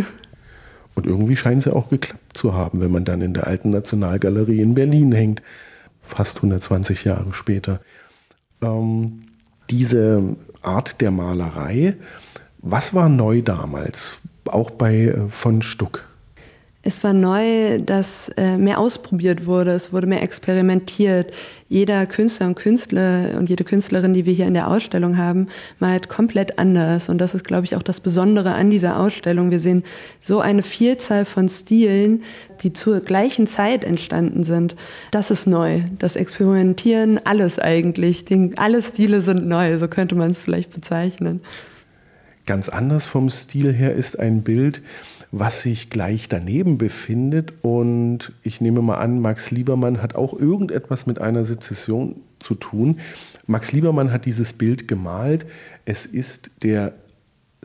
Und 0.96 1.06
irgendwie 1.06 1.36
scheint 1.36 1.64
sie 1.64 1.76
auch 1.76 1.90
geklappt 1.90 2.38
zu 2.38 2.54
haben, 2.54 2.80
wenn 2.80 2.92
man 2.92 3.04
dann 3.04 3.20
in 3.20 3.34
der 3.34 3.48
alten 3.48 3.72
Nationalgalerie 3.72 4.62
in 4.62 4.74
Berlin 4.74 5.12
hängt 5.12 5.42
fast 6.14 6.38
120 6.38 7.04
Jahre 7.04 7.34
später. 7.34 7.80
Ähm, 8.62 9.24
diese 9.70 10.36
Art 10.62 11.02
der 11.02 11.12
Malerei, 11.12 11.96
was 12.60 12.94
war 12.94 13.10
neu 13.10 13.42
damals, 13.42 14.20
auch 14.46 14.72
bei 14.72 15.06
äh, 15.06 15.30
von 15.30 15.62
Stuck? 15.62 16.06
Es 16.86 17.04
war 17.04 17.14
neu, 17.14 17.80
dass 17.80 18.30
äh, 18.36 18.58
mehr 18.58 18.78
ausprobiert 18.78 19.46
wurde, 19.46 19.72
es 19.72 19.94
wurde 19.94 20.06
mehr 20.06 20.22
experimentiert. 20.22 21.34
Jeder 21.74 22.06
Künstler 22.06 22.46
und 22.46 22.56
Künstler 22.56 23.32
und 23.36 23.50
jede 23.50 23.64
Künstlerin, 23.64 24.14
die 24.14 24.28
wir 24.28 24.34
hier 24.34 24.46
in 24.46 24.54
der 24.54 24.68
Ausstellung 24.68 25.18
haben, 25.18 25.48
malt 25.80 26.08
komplett 26.08 26.60
anders. 26.60 27.10
Und 27.10 27.18
das 27.18 27.34
ist, 27.34 27.46
glaube 27.46 27.66
ich, 27.66 27.76
auch 27.76 27.82
das 27.82 28.00
Besondere 28.00 28.54
an 28.54 28.70
dieser 28.70 29.00
Ausstellung. 29.00 29.50
Wir 29.50 29.60
sehen 29.60 29.82
so 30.22 30.40
eine 30.40 30.62
Vielzahl 30.62 31.26
von 31.26 31.50
Stilen, 31.50 32.22
die 32.62 32.74
zur 32.74 33.00
gleichen 33.00 33.48
Zeit 33.48 33.84
entstanden 33.84 34.44
sind. 34.44 34.76
Das 35.10 35.32
ist 35.32 35.48
neu. 35.48 35.82
Das 35.98 36.16
Experimentieren, 36.16 37.20
alles 37.24 37.58
eigentlich. 37.58 38.24
alle 38.58 38.84
Stile 38.84 39.24
sind 39.24 39.48
neu, 39.48 39.80
so 39.80 39.88
könnte 39.88 40.14
man 40.14 40.30
es 40.30 40.38
vielleicht 40.38 40.72
bezeichnen. 40.74 41.42
Ganz 42.46 42.70
anders 42.70 43.08
vom 43.08 43.32
Stil 43.32 43.74
her 43.74 43.96
ist 43.96 44.20
ein 44.20 44.44
Bild, 44.44 44.84
was 45.36 45.64
sich 45.64 45.90
gleich 45.90 46.30
daneben 46.30 46.78
befindet. 46.78 47.54
Und 47.64 48.32
ich 48.44 48.62
nehme 48.62 48.84
mal 48.84 48.98
an, 48.98 49.20
Max 49.20 49.50
Liebermann 49.50 50.02
hat 50.02 50.14
auch 50.14 50.38
irgendetwas 50.38 51.08
mit 51.08 51.20
einer 51.20 51.44
Sezession 51.44 52.18
zu 52.40 52.54
tun. 52.54 53.00
Max 53.48 53.72
Liebermann 53.72 54.12
hat 54.12 54.26
dieses 54.26 54.54
Bild 54.54 54.88
gemalt. 54.88 55.46
Es 55.86 56.06
ist 56.06 56.52
der 56.62 56.94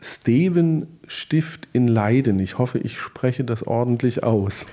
Steven 0.01 0.87
Stift 1.05 1.67
in 1.71 1.87
Leiden. 1.87 2.39
Ich 2.39 2.57
hoffe, 2.57 2.79
ich 2.79 2.99
spreche 2.99 3.43
das 3.43 3.61
ordentlich 3.61 4.23
aus. 4.23 4.65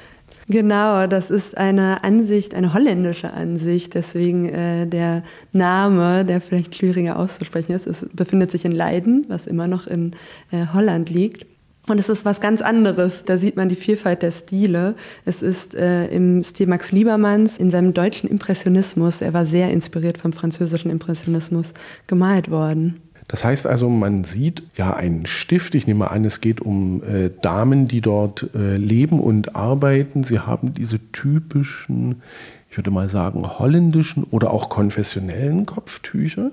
Genau, 0.48 1.06
das 1.06 1.28
ist 1.28 1.58
eine 1.58 2.02
Ansicht, 2.02 2.54
eine 2.54 2.72
holländische 2.72 3.32
Ansicht, 3.32 3.94
deswegen 3.94 4.48
äh, 4.48 4.86
der 4.86 5.24
Name, 5.52 6.24
der 6.24 6.40
vielleicht 6.40 6.76
schwieriger 6.76 7.18
auszusprechen 7.18 7.72
ist, 7.72 7.86
es 7.86 8.06
befindet 8.12 8.52
sich 8.52 8.64
in 8.64 8.70
Leiden, 8.70 9.26
was 9.28 9.46
immer 9.46 9.66
noch 9.66 9.88
in 9.88 10.12
äh, 10.52 10.66
Holland 10.72 11.10
liegt. 11.10 11.46
Und 11.88 12.00
es 12.00 12.08
ist 12.08 12.24
was 12.24 12.40
ganz 12.40 12.62
anderes. 12.62 13.22
Da 13.24 13.38
sieht 13.38 13.56
man 13.56 13.68
die 13.68 13.76
Vielfalt 13.76 14.22
der 14.22 14.32
Stile. 14.32 14.96
Es 15.24 15.40
ist 15.40 15.74
äh, 15.74 16.06
im 16.08 16.42
Stil 16.42 16.66
Max 16.66 16.90
Liebermanns 16.90 17.58
in 17.58 17.70
seinem 17.70 17.94
deutschen 17.94 18.28
Impressionismus, 18.28 19.20
er 19.20 19.32
war 19.32 19.44
sehr 19.44 19.70
inspiriert 19.70 20.18
vom 20.18 20.32
französischen 20.32 20.90
Impressionismus, 20.90 21.72
gemalt 22.06 22.50
worden. 22.50 23.00
Das 23.28 23.44
heißt 23.44 23.66
also, 23.66 23.88
man 23.88 24.24
sieht 24.24 24.62
ja 24.76 24.94
einen 24.94 25.26
Stift. 25.26 25.74
Ich 25.74 25.86
nehme 25.86 26.10
an, 26.10 26.24
es 26.24 26.40
geht 26.40 26.60
um 26.60 27.02
äh, 27.02 27.30
Damen, 27.42 27.88
die 27.88 28.00
dort 28.00 28.48
äh, 28.54 28.76
leben 28.76 29.20
und 29.20 29.56
arbeiten. 29.56 30.22
Sie 30.22 30.38
haben 30.38 30.74
diese 30.74 31.00
typischen, 31.12 32.22
ich 32.70 32.76
würde 32.76 32.90
mal 32.90 33.08
sagen, 33.08 33.58
holländischen 33.58 34.24
oder 34.24 34.52
auch 34.52 34.68
konfessionellen 34.68 35.66
Kopftücher. 35.66 36.52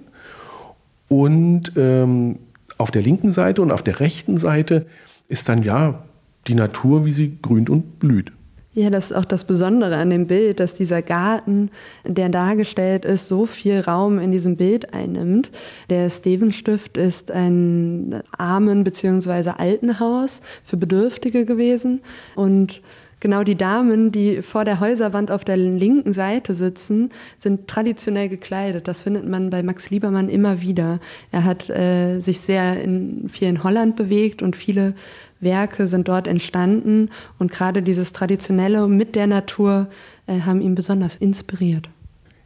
Und 1.10 1.74
ähm, 1.76 2.40
auf 2.80 2.90
der 2.90 3.04
linken 3.04 3.32
Seite 3.32 3.62
und 3.62 3.72
auf 3.72 3.84
der 3.84 4.00
rechten 4.00 4.38
Seite 4.38 4.88
ist 5.34 5.50
dann 5.50 5.64
ja 5.64 6.04
die 6.48 6.56
Natur, 6.56 7.06
wie 7.06 7.12
sie 7.12 7.38
grünt 7.42 7.70
und 7.70 8.00
blüht. 8.00 8.32
Ja, 8.76 8.90
das 8.90 9.12
ist 9.12 9.18
auch 9.18 9.26
das 9.26 9.44
Besondere 9.44 9.98
an 9.98 10.10
dem 10.10 10.26
Bild, 10.26 10.60
dass 10.60 10.74
dieser 10.74 11.04
Garten, 11.04 11.70
der 12.06 12.30
dargestellt 12.30 13.06
ist, 13.06 13.28
so 13.28 13.46
viel 13.46 13.82
Raum 13.82 14.18
in 14.20 14.32
diesem 14.32 14.58
Bild 14.58 14.94
einnimmt. 14.96 15.52
Der 15.92 16.10
Stevenstift 16.10 16.98
ist 16.98 17.30
ein 17.30 18.24
Armen- 18.36 18.84
bzw. 18.84 19.52
Altenhaus 19.58 20.42
für 20.64 20.78
Bedürftige 20.78 21.46
gewesen 21.46 22.02
und 22.36 22.82
Genau 23.24 23.46
die 23.46 23.56
Damen, 23.56 24.12
die 24.12 24.42
vor 24.42 24.66
der 24.66 24.82
Häuserwand 24.82 25.32
auf 25.32 25.46
der 25.46 25.56
linken 25.56 26.12
Seite 26.12 26.54
sitzen, 26.54 27.10
sind 27.38 27.70
traditionell 27.70 28.28
gekleidet. 28.28 28.90
Das 28.90 29.04
findet 29.04 29.26
man 29.26 29.50
bei 29.50 29.64
Max 29.64 29.90
Liebermann 29.90 30.28
immer 30.28 30.60
wieder. 30.60 31.00
Er 31.32 31.46
hat 31.46 31.70
äh, 31.70 32.20
sich 32.20 32.42
sehr 32.42 32.84
in, 32.84 33.30
viel 33.30 33.48
in 33.48 33.64
Holland 33.64 33.96
bewegt 33.96 34.42
und 34.42 34.58
viele 34.58 34.94
Werke 35.40 35.88
sind 35.88 36.10
dort 36.10 36.28
entstanden. 36.28 37.12
Und 37.40 37.54
gerade 37.54 37.82
dieses 37.82 38.12
Traditionelle 38.12 38.90
mit 38.90 39.16
der 39.16 39.28
Natur 39.28 39.88
äh, 40.28 40.42
haben 40.42 40.60
ihn 40.60 40.76
besonders 40.76 41.16
inspiriert. 41.16 41.88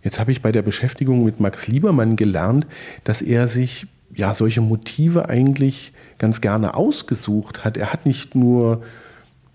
Jetzt 0.03 0.19
habe 0.19 0.31
ich 0.31 0.43
bei 0.43 0.51
der 0.51 0.61
Beschäftigung 0.61 1.25
mit 1.25 1.39
Max 1.39 1.65
Liebermann 1.65 2.17
gelernt, 2.17 2.67
dass 3.03 3.23
er 3.23 3.47
sich 3.47 3.87
ja 4.13 4.35
solche 4.35 4.61
Motive 4.61 5.27
eigentlich 5.27 5.91
ganz 6.19 6.39
gerne 6.39 6.75
ausgesucht 6.75 7.65
hat. 7.65 7.77
Er 7.77 7.91
hat 7.91 8.05
nicht 8.05 8.35
nur 8.35 8.83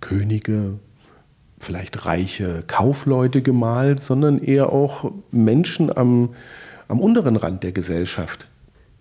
Könige, 0.00 0.80
vielleicht 1.62 2.04
reiche 2.04 2.64
Kaufleute 2.66 3.42
gemalt, 3.42 4.00
sondern 4.00 4.38
eher 4.38 4.72
auch 4.72 5.12
Menschen 5.30 5.96
am, 5.96 6.30
am 6.88 7.00
unteren 7.00 7.36
Rand 7.36 7.62
der 7.62 7.72
Gesellschaft. 7.72 8.46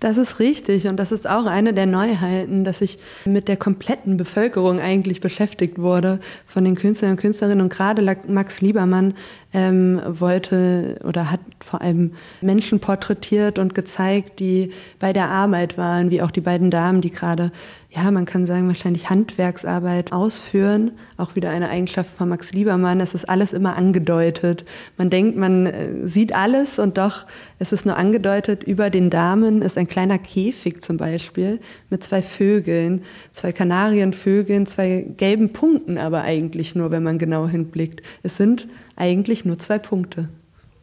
Das 0.01 0.17
ist 0.17 0.39
richtig 0.39 0.87
und 0.87 0.97
das 0.97 1.11
ist 1.11 1.29
auch 1.29 1.45
eine 1.45 1.75
der 1.75 1.85
Neuheiten, 1.85 2.63
dass 2.63 2.81
ich 2.81 2.97
mit 3.23 3.47
der 3.47 3.55
kompletten 3.55 4.17
Bevölkerung 4.17 4.79
eigentlich 4.79 5.21
beschäftigt 5.21 5.77
wurde 5.77 6.19
von 6.47 6.65
den 6.65 6.73
Künstlern 6.73 7.11
und 7.11 7.17
Künstlerinnen 7.17 7.61
und 7.61 7.71
gerade 7.71 8.01
Max 8.27 8.61
Liebermann 8.61 9.13
ähm, 9.53 10.01
wollte 10.07 10.99
oder 11.03 11.31
hat 11.31 11.41
vor 11.59 11.81
allem 11.81 12.13
Menschen 12.41 12.79
porträtiert 12.79 13.59
und 13.59 13.75
gezeigt, 13.75 14.39
die 14.39 14.71
bei 14.99 15.13
der 15.13 15.29
Arbeit 15.29 15.77
waren, 15.77 16.09
wie 16.09 16.21
auch 16.21 16.31
die 16.31 16.41
beiden 16.41 16.71
Damen, 16.71 17.01
die 17.01 17.11
gerade 17.11 17.51
ja, 17.93 18.09
man 18.09 18.23
kann 18.23 18.45
sagen, 18.45 18.69
wahrscheinlich 18.69 19.09
Handwerksarbeit 19.09 20.13
ausführen. 20.13 20.91
Auch 21.17 21.35
wieder 21.35 21.49
eine 21.49 21.67
Eigenschaft 21.67 22.15
von 22.15 22.29
Max 22.29 22.53
Liebermann. 22.53 23.01
Es 23.01 23.13
ist 23.13 23.27
alles 23.27 23.51
immer 23.51 23.75
angedeutet. 23.75 24.63
Man 24.97 25.09
denkt, 25.09 25.37
man 25.37 25.65
äh, 25.65 26.07
sieht 26.07 26.33
alles 26.33 26.79
und 26.79 26.97
doch 26.97 27.25
ist 27.59 27.73
es 27.73 27.83
nur 27.83 27.97
angedeutet. 27.97 28.63
Über 28.63 28.89
den 28.89 29.09
Damen 29.09 29.61
ist 29.61 29.77
ein 29.77 29.89
kleiner 29.89 30.19
Käfig 30.19 30.81
zum 30.81 30.95
Beispiel 30.95 31.59
mit 31.89 32.01
zwei 32.01 32.21
Vögeln, 32.21 33.03
zwei 33.33 33.51
Kanarienvögeln, 33.51 34.65
zwei 34.67 35.05
gelben 35.17 35.51
Punkten 35.51 35.97
aber 35.97 36.21
eigentlich 36.21 36.75
nur, 36.75 36.91
wenn 36.91 37.03
man 37.03 37.17
genau 37.17 37.49
hinblickt. 37.49 38.01
Es 38.23 38.37
sind 38.37 38.69
eigentlich 39.01 39.45
nur 39.45 39.57
zwei 39.57 39.79
Punkte. 39.79 40.29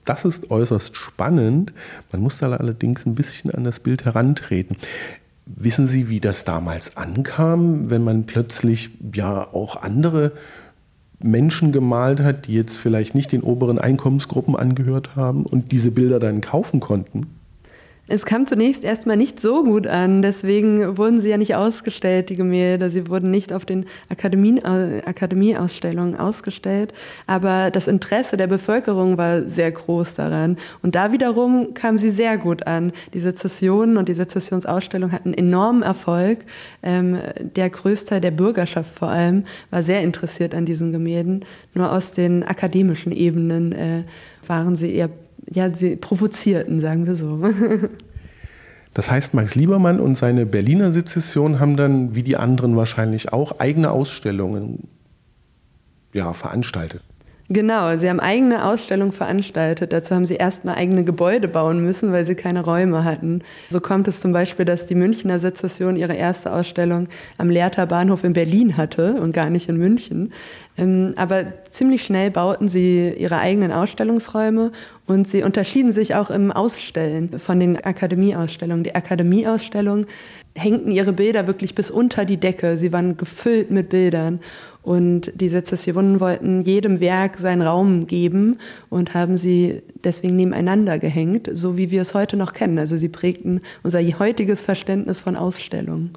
Das 0.05 0.25
ist 0.25 0.51
äußerst 0.51 0.97
spannend. 0.97 1.73
Man 2.11 2.21
muss 2.21 2.39
da 2.39 2.51
allerdings 2.51 3.07
ein 3.07 3.15
bisschen 3.15 3.51
an 3.53 3.63
das 3.63 3.79
Bild 3.79 4.05
herantreten. 4.05 4.77
Wissen 5.47 5.87
Sie, 5.87 6.09
wie 6.09 6.19
das 6.19 6.45
damals 6.45 6.97
ankam, 6.97 7.91
wenn 7.91 8.03
man 8.03 8.27
plötzlich 8.27 8.91
ja 9.15 9.47
auch 9.53 9.77
andere 9.77 10.33
Menschen 11.21 11.73
gemalt 11.73 12.21
hat, 12.21 12.47
die 12.47 12.55
jetzt 12.55 12.77
vielleicht 12.77 13.15
nicht 13.15 13.33
den 13.33 13.43
oberen 13.43 13.79
Einkommensgruppen 13.79 14.57
angehört 14.57 15.15
haben 15.15 15.47
und 15.47 15.71
diese 15.73 15.91
Bilder 15.91 16.19
dann 16.19 16.41
kaufen 16.41 16.81
konnten? 16.81 17.38
Es 18.11 18.25
kam 18.25 18.47
zunächst 18.47 18.85
erstmal 18.85 19.19
nicht 19.19 19.39
so 19.39 19.63
gut 19.63 19.87
an, 19.87 20.23
deswegen 20.23 20.97
wurden 20.97 21.21
sie 21.21 21.29
ja 21.29 21.37
nicht 21.37 21.55
ausgestellt, 21.57 22.31
die 22.31 22.37
Gemälde. 22.37 22.89
Sie 22.89 23.07
wurden 23.09 23.31
nicht 23.31 23.53
auf 23.53 23.67
den 23.67 23.85
äh, 24.09 25.03
Akademieausstellungen 25.05 26.17
ausgestellt, 26.17 26.95
aber 27.27 27.71
das 27.71 27.87
Interesse 27.87 28.39
der 28.39 28.47
Bevölkerung 28.47 29.19
war 29.19 29.43
sehr 29.43 29.71
groß 29.71 30.15
daran. 30.15 30.57
Und 30.83 30.95
da 30.95 31.13
wiederum 31.13 31.75
kamen 31.75 31.99
sie 31.99 32.11
sehr 32.11 32.39
gut 32.39 32.67
an. 32.67 32.93
Die 33.13 33.21
Sezessionen 33.21 33.99
und 33.99 34.09
die 34.09 34.15
Sezessionsausstellung 34.15 35.13
hatten 35.13 35.35
enormen 35.35 35.83
Erfolg. 35.83 36.47
Ähm, 36.83 37.19
der 37.57 37.69
Größteil 37.69 38.23
der 38.23 38.31
Bürgerschaft 38.31 38.99
vor 38.99 39.09
allem 39.09 39.45
war 39.71 39.83
sehr 39.83 40.01
interessiert 40.01 40.55
an 40.55 40.65
diesen 40.65 40.93
Gemälden. 40.93 41.45
Nur 41.75 41.93
aus 41.93 42.13
den 42.13 42.43
akademischen 42.43 43.13
Ebenen 43.13 43.73
äh, 43.73 44.05
waren 44.47 44.77
sie 44.77 44.95
eher 44.95 45.11
ja, 45.51 45.73
sie 45.73 45.97
provozierten, 45.97 46.81
sagen 46.81 47.07
wir 47.07 47.15
so. 47.15 47.43
Das 48.95 49.13
heißt, 49.13 49.33
Max 49.33 49.55
Liebermann 49.55 50.01
und 50.01 50.17
seine 50.17 50.45
Berliner 50.45 50.91
Sezession 50.91 51.61
haben 51.61 51.77
dann, 51.77 52.17
wie 52.17 52.25
die 52.25 52.37
anderen 52.37 52.77
wahrscheinlich 52.77 53.33
auch, 53.33 53.61
eigene 53.61 53.93
Ausstellungen 53.93 54.89
ja, 56.13 56.33
veranstaltet. 56.33 57.03
Genau, 57.51 57.97
sie 57.97 58.11
haben 58.11 58.21
eigene 58.21 58.67
Ausstellungen 58.67 59.13
veranstaltet. 59.13 59.95
Dazu 59.95 60.15
haben 60.15 60.27
sie 60.27 60.35
erstmal 60.35 60.75
eigene 60.75 61.03
Gebäude 61.03 61.49
bauen 61.49 61.83
müssen, 61.83 62.13
weil 62.13 62.27
sie 62.27 62.35
keine 62.35 62.63
Räume 62.63 63.05
hatten. 63.05 63.41
So 63.71 63.81
kommt 63.81 64.07
es 64.07 64.21
zum 64.21 64.35
Beispiel, 64.35 64.67
dass 64.67 64.85
die 64.85 64.95
Münchner 64.95 65.39
Sezession 65.39 65.97
ihre 65.97 66.13
erste 66.13 66.53
Ausstellung 66.53 67.09
am 67.39 67.49
Lehrter 67.49 67.87
Bahnhof 67.87 68.23
in 68.23 68.35
Berlin 68.35 68.77
hatte 68.77 69.15
und 69.15 69.33
gar 69.33 69.49
nicht 69.49 69.71
in 69.71 69.79
München. 69.79 70.33
Ähm, 70.79 71.15
aber 71.17 71.47
ziemlich 71.71 72.05
schnell 72.05 72.31
bauten 72.31 72.69
sie 72.69 73.11
ihre 73.11 73.39
eigenen 73.39 73.73
Ausstellungsräume 73.73 74.71
und 75.07 75.27
sie 75.27 75.43
unterschieden 75.43 75.91
sich 75.91 76.15
auch 76.15 76.31
im 76.31 76.53
Ausstellen 76.53 77.39
von 77.39 77.59
den 77.59 77.85
Akademieausstellungen. 77.85 78.85
Die 78.85 78.95
Akademieausstellungen 78.95 80.07
hängten 80.55 80.93
ihre 80.93 81.13
Bilder 81.13 81.47
wirklich 81.47 81.75
bis 81.75 81.91
unter 81.91 82.25
die 82.25 82.37
Decke. 82.37 82.77
Sie 82.77 82.93
waren 82.93 83.17
gefüllt 83.17 83.71
mit 83.71 83.89
Bildern. 83.89 84.41
Und 84.83 85.33
die 85.35 85.49
Sezessionen 85.49 86.21
wollten 86.21 86.63
jedem 86.63 87.01
Werk 87.01 87.39
seinen 87.39 87.61
Raum 87.61 88.07
geben 88.07 88.59
und 88.89 89.13
haben 89.13 89.37
sie 89.37 89.83
deswegen 90.05 90.37
nebeneinander 90.37 90.99
gehängt, 90.99 91.51
so 91.53 91.77
wie 91.77 91.91
wir 91.91 92.01
es 92.01 92.15
heute 92.15 92.37
noch 92.37 92.53
kennen. 92.53 92.79
Also 92.79 92.97
sie 92.97 93.09
prägten 93.09 93.61
unser 93.83 94.01
heutiges 94.01 94.63
Verständnis 94.63 95.21
von 95.21 95.37
Ausstellungen. 95.37 96.13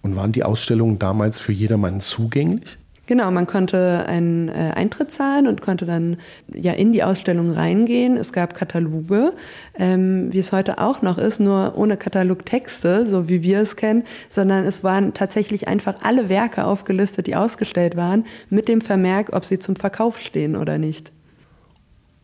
Und 0.00 0.16
waren 0.16 0.32
die 0.32 0.44
Ausstellungen 0.44 0.98
damals 0.98 1.38
für 1.38 1.52
jedermann 1.52 2.00
zugänglich? 2.00 2.78
Genau, 3.06 3.30
man 3.30 3.46
konnte 3.46 4.06
einen 4.06 4.48
äh, 4.48 4.72
Eintritt 4.74 5.10
zahlen 5.10 5.46
und 5.46 5.60
konnte 5.60 5.84
dann 5.84 6.16
ja 6.52 6.72
in 6.72 6.92
die 6.92 7.02
Ausstellung 7.02 7.50
reingehen. 7.50 8.16
Es 8.16 8.32
gab 8.32 8.54
Kataloge, 8.54 9.34
ähm, 9.78 10.32
wie 10.32 10.38
es 10.38 10.52
heute 10.52 10.78
auch 10.78 11.02
noch 11.02 11.18
ist, 11.18 11.38
nur 11.38 11.76
ohne 11.76 11.98
Katalogtexte, 11.98 13.06
so 13.06 13.28
wie 13.28 13.42
wir 13.42 13.60
es 13.60 13.76
kennen, 13.76 14.04
sondern 14.30 14.64
es 14.64 14.82
waren 14.82 15.12
tatsächlich 15.12 15.68
einfach 15.68 15.96
alle 16.02 16.30
Werke 16.30 16.64
aufgelistet, 16.64 17.26
die 17.26 17.36
ausgestellt 17.36 17.96
waren, 17.96 18.24
mit 18.48 18.68
dem 18.68 18.80
Vermerk, 18.80 19.30
ob 19.32 19.44
sie 19.44 19.58
zum 19.58 19.76
Verkauf 19.76 20.18
stehen 20.18 20.56
oder 20.56 20.78
nicht. 20.78 21.12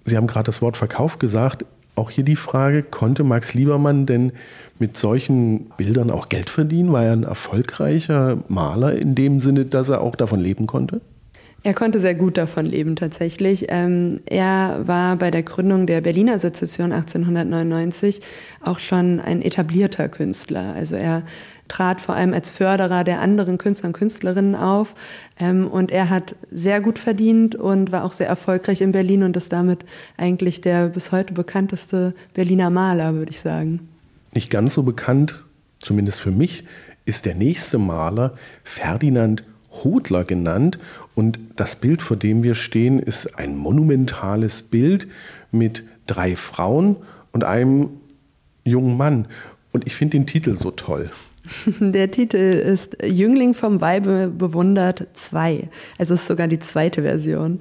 Sie 0.06 0.16
haben 0.16 0.26
gerade 0.26 0.46
das 0.46 0.62
Wort 0.62 0.78
Verkauf 0.78 1.18
gesagt. 1.18 1.64
Auch 2.00 2.08
hier 2.08 2.24
die 2.24 2.36
Frage, 2.36 2.82
konnte 2.82 3.24
Max 3.24 3.52
Liebermann 3.52 4.06
denn 4.06 4.32
mit 4.78 4.96
solchen 4.96 5.66
Bildern 5.76 6.10
auch 6.10 6.30
Geld 6.30 6.48
verdienen? 6.48 6.94
War 6.94 7.04
er 7.04 7.12
ein 7.12 7.24
erfolgreicher 7.24 8.38
Maler 8.48 8.94
in 8.94 9.14
dem 9.14 9.40
Sinne, 9.40 9.66
dass 9.66 9.90
er 9.90 10.00
auch 10.00 10.16
davon 10.16 10.40
leben 10.40 10.66
konnte? 10.66 11.02
Er 11.62 11.74
konnte 11.74 12.00
sehr 12.00 12.14
gut 12.14 12.38
davon 12.38 12.64
leben 12.64 12.96
tatsächlich. 12.96 13.66
Ähm, 13.68 14.20
er 14.24 14.80
war 14.86 15.16
bei 15.16 15.30
der 15.30 15.42
Gründung 15.42 15.86
der 15.86 16.00
Berliner 16.00 16.38
Sezession 16.38 16.92
1899 16.92 18.20
auch 18.62 18.78
schon 18.78 19.20
ein 19.20 19.42
etablierter 19.42 20.08
Künstler. 20.08 20.72
Also 20.74 20.96
er 20.96 21.22
trat 21.68 22.00
vor 22.00 22.14
allem 22.14 22.32
als 22.32 22.50
Förderer 22.50 23.04
der 23.04 23.20
anderen 23.20 23.58
Künstler 23.58 23.88
und 23.88 23.92
Künstlerinnen 23.92 24.54
auf. 24.54 24.94
Ähm, 25.38 25.68
und 25.68 25.90
er 25.90 26.08
hat 26.08 26.34
sehr 26.50 26.80
gut 26.80 26.98
verdient 26.98 27.54
und 27.54 27.92
war 27.92 28.04
auch 28.04 28.12
sehr 28.12 28.26
erfolgreich 28.26 28.80
in 28.80 28.92
Berlin 28.92 29.22
und 29.22 29.36
ist 29.36 29.52
damit 29.52 29.84
eigentlich 30.16 30.62
der 30.62 30.88
bis 30.88 31.12
heute 31.12 31.34
bekannteste 31.34 32.14
Berliner 32.32 32.70
Maler, 32.70 33.14
würde 33.14 33.32
ich 33.32 33.40
sagen. 33.40 33.88
Nicht 34.32 34.50
ganz 34.50 34.74
so 34.74 34.82
bekannt, 34.82 35.42
zumindest 35.78 36.20
für 36.20 36.30
mich, 36.30 36.64
ist 37.04 37.26
der 37.26 37.34
nächste 37.34 37.78
Maler 37.78 38.34
Ferdinand 38.64 39.44
Hodler 39.70 40.24
genannt. 40.24 40.78
Und 41.20 41.38
das 41.54 41.76
Bild, 41.76 42.00
vor 42.00 42.16
dem 42.16 42.42
wir 42.42 42.54
stehen, 42.54 42.98
ist 42.98 43.38
ein 43.38 43.54
monumentales 43.54 44.62
Bild 44.62 45.06
mit 45.52 45.84
drei 46.06 46.34
Frauen 46.34 46.96
und 47.32 47.44
einem 47.44 47.90
jungen 48.64 48.96
Mann. 48.96 49.26
Und 49.70 49.86
ich 49.86 49.94
finde 49.94 50.16
den 50.16 50.26
Titel 50.26 50.56
so 50.56 50.70
toll. 50.70 51.10
Der 51.80 52.10
Titel 52.10 52.38
ist 52.38 52.96
Jüngling 53.04 53.52
vom 53.52 53.82
Weibe 53.82 54.32
bewundert 54.34 55.08
2. 55.12 55.68
Also 55.98 56.14
ist 56.14 56.26
sogar 56.26 56.48
die 56.48 56.58
zweite 56.58 57.02
Version. 57.02 57.60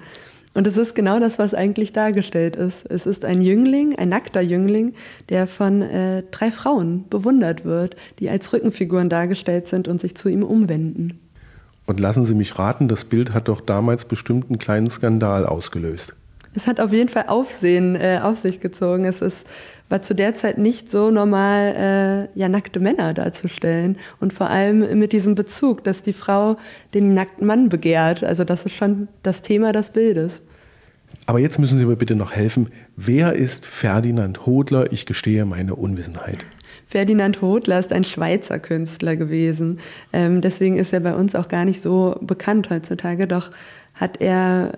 Und 0.53 0.65
es 0.65 0.77
ist 0.77 0.95
genau 0.95 1.19
das, 1.19 1.37
was 1.37 1.53
eigentlich 1.53 1.91
dargestellt 1.91 2.55
ist. 2.55 2.85
Es 2.89 3.05
ist 3.05 3.25
ein 3.25 3.41
Jüngling, 3.41 3.93
ein 3.97 4.07
nackter 4.07 4.39
Jüngling, 4.39 4.93
der 5.27 5.47
von 5.47 5.81
äh, 5.81 6.23
drei 6.31 6.49
Frauen 6.51 7.03
bewundert 7.09 7.65
wird, 7.65 7.97
die 8.19 8.29
als 8.29 8.53
Rückenfiguren 8.53 9.09
dargestellt 9.09 9.67
sind 9.67 9.89
und 9.89 9.99
sich 9.99 10.15
zu 10.15 10.29
ihm 10.29 10.43
umwenden. 10.43 11.19
Und 11.89 11.99
lassen 11.99 12.23
Sie 12.23 12.35
mich 12.35 12.59
raten, 12.59 12.87
das 12.87 13.03
Bild 13.03 13.33
hat 13.33 13.47
doch 13.47 13.61
damals 13.61 14.05
bestimmt 14.05 14.51
einen 14.51 14.59
kleinen 14.59 14.91
Skandal 14.91 15.43
ausgelöst. 15.47 16.13
Es 16.53 16.67
hat 16.67 16.79
auf 16.79 16.93
jeden 16.93 17.09
Fall 17.09 17.25
Aufsehen 17.29 17.95
äh, 17.95 18.19
auf 18.21 18.37
sich 18.37 18.59
gezogen. 18.59 19.05
Es 19.05 19.23
ist, 19.23 19.47
war 19.89 20.03
zu 20.03 20.13
der 20.13 20.35
Zeit 20.35 20.59
nicht 20.59 20.91
so 20.91 21.09
normal, 21.09 22.29
äh, 22.35 22.39
ja, 22.39 22.47
nackte 22.47 22.79
Männer 22.79 23.15
darzustellen. 23.15 23.97
Und 24.19 24.33
vor 24.33 24.51
allem 24.51 24.99
mit 24.99 25.13
diesem 25.13 25.33
Bezug, 25.33 25.83
dass 25.83 26.03
die 26.03 26.13
Frau 26.13 26.57
den 26.93 27.15
nackten 27.15 27.47
Mann 27.47 27.69
begehrt. 27.69 28.23
Also 28.23 28.43
das 28.43 28.67
ist 28.67 28.75
schon 28.75 29.07
das 29.23 29.41
Thema 29.41 29.71
des 29.71 29.89
Bildes. 29.89 30.43
Aber 31.25 31.39
jetzt 31.39 31.57
müssen 31.57 31.79
Sie 31.79 31.85
mir 31.85 31.95
bitte 31.95 32.13
noch 32.13 32.33
helfen. 32.33 32.67
Wer 32.97 33.33
ist 33.33 33.65
Ferdinand 33.65 34.45
Hodler? 34.45 34.93
Ich 34.93 35.07
gestehe 35.07 35.43
meine 35.43 35.73
Unwissenheit. 35.73 36.45
Ferdinand 36.89 37.41
Hodler 37.41 37.79
ist 37.79 37.93
ein 37.93 38.03
Schweizer 38.03 38.57
Künstler 38.57 39.15
gewesen. 39.15 39.79
Ähm, 40.11 40.41
deswegen 40.41 40.77
ist 40.77 40.91
er 40.91 40.99
bei 41.01 41.13
uns 41.13 41.35
auch 41.35 41.47
gar 41.47 41.63
nicht 41.63 41.83
so 41.83 42.15
bekannt 42.19 42.71
heutzutage. 42.71 43.27
Doch 43.27 43.51
hat 43.93 44.21
er, 44.21 44.71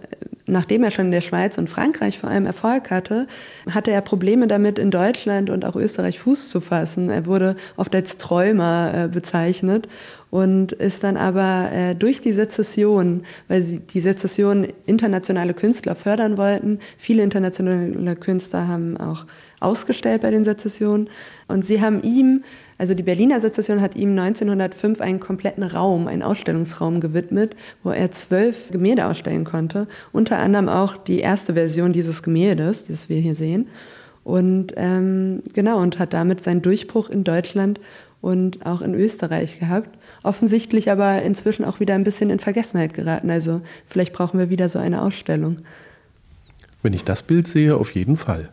nachdem 0.46 0.84
er 0.84 0.92
schon 0.92 1.06
in 1.06 1.12
der 1.12 1.22
Schweiz 1.22 1.58
und 1.58 1.70
Frankreich 1.70 2.18
vor 2.18 2.30
allem 2.30 2.46
Erfolg 2.46 2.92
hatte, 2.92 3.28
hatte 3.70 3.92
er 3.92 4.02
Probleme 4.02 4.48
damit, 4.48 4.78
in 4.78 4.92
Deutschland 4.92 5.50
und 5.50 5.64
auch 5.64 5.78
Österreich 5.78 6.20
Fuß 6.20 6.50
zu 6.50 6.60
fassen. 6.60 7.10
Er 7.10 7.26
wurde 7.28 7.56
oft 7.78 7.96
als 7.96 8.18
Träumer 8.18 8.92
äh, 8.94 9.08
bezeichnet 9.08 9.88
und 10.32 10.74
ist 10.74 11.06
dann 11.06 11.16
aber 11.16 11.72
äh, 11.72 11.96
durch 11.96 12.20
die 12.20 12.34
Sezession, 12.34 13.24
weil 13.48 13.62
sie 13.62 13.80
die 13.80 14.02
Sezession 14.02 14.68
internationale 14.86 15.54
Künstler 15.54 15.96
fördern 15.96 16.38
wollten, 16.38 16.80
viele 16.98 17.24
internationale 17.24 18.18
Künstler 18.18 18.68
haben 18.68 18.98
auch 18.98 19.26
ausgestellt 19.62 20.22
bei 20.22 20.32
den 20.32 20.44
Sezessionen. 20.44 21.10
Und 21.48 21.64
sie 21.64 21.82
haben 21.82 22.04
ihm, 22.04 22.44
also 22.78 22.94
die 22.94 23.04
Berliner 23.04 23.40
Sezession 23.40 23.82
hat 23.82 23.96
ihm 23.96 24.18
1905 24.18 25.00
einen 25.02 25.20
kompletten 25.20 25.64
Raum, 25.64 26.08
einen 26.08 26.24
Ausstellungsraum 26.24 27.00
gewidmet, 27.00 27.56
wo 27.84 27.92
er 27.92 28.12
zwölf 28.12 28.72
Gemälde 28.72 29.06
ausstellen 29.06 29.46
konnte. 29.46 29.88
Unter 30.12 30.40
anderem 30.40 30.68
auch 30.68 30.98
die 30.98 31.20
erste 31.20 31.54
Version 31.54 31.94
dieses 31.94 32.24
Gemäldes, 32.24 32.88
das 32.88 33.08
wir 33.08 33.20
hier 33.20 33.36
sehen. 33.36 33.68
Und 34.24 34.74
ähm, 34.76 35.42
genau, 35.54 35.80
und 35.80 36.00
hat 36.00 36.14
damit 36.14 36.44
seinen 36.44 36.62
Durchbruch 36.62 37.10
in 37.10 37.24
Deutschland 37.24 37.80
und 38.22 38.66
auch 38.66 38.82
in 38.82 38.94
Österreich 38.94 39.60
gehabt. 39.60 39.98
Offensichtlich 40.24 40.92
aber 40.92 41.24
inzwischen 41.24 41.66
auch 41.66 41.80
wieder 41.80 41.96
ein 41.96 42.04
bisschen 42.04 42.30
in 42.30 42.40
Vergessenheit 42.40 42.94
geraten. 42.94 43.32
Also 43.32 43.62
vielleicht 43.88 44.14
brauchen 44.14 44.40
wir 44.40 44.50
wieder 44.50 44.70
so 44.70 44.78
eine 44.78 45.02
Ausstellung. 45.02 45.58
Wenn 46.84 46.94
ich 46.94 47.04
das 47.04 47.24
Bild 47.24 47.48
sehe, 47.48 47.76
auf 47.76 47.92
jeden 47.94 48.18
Fall. 48.18 48.50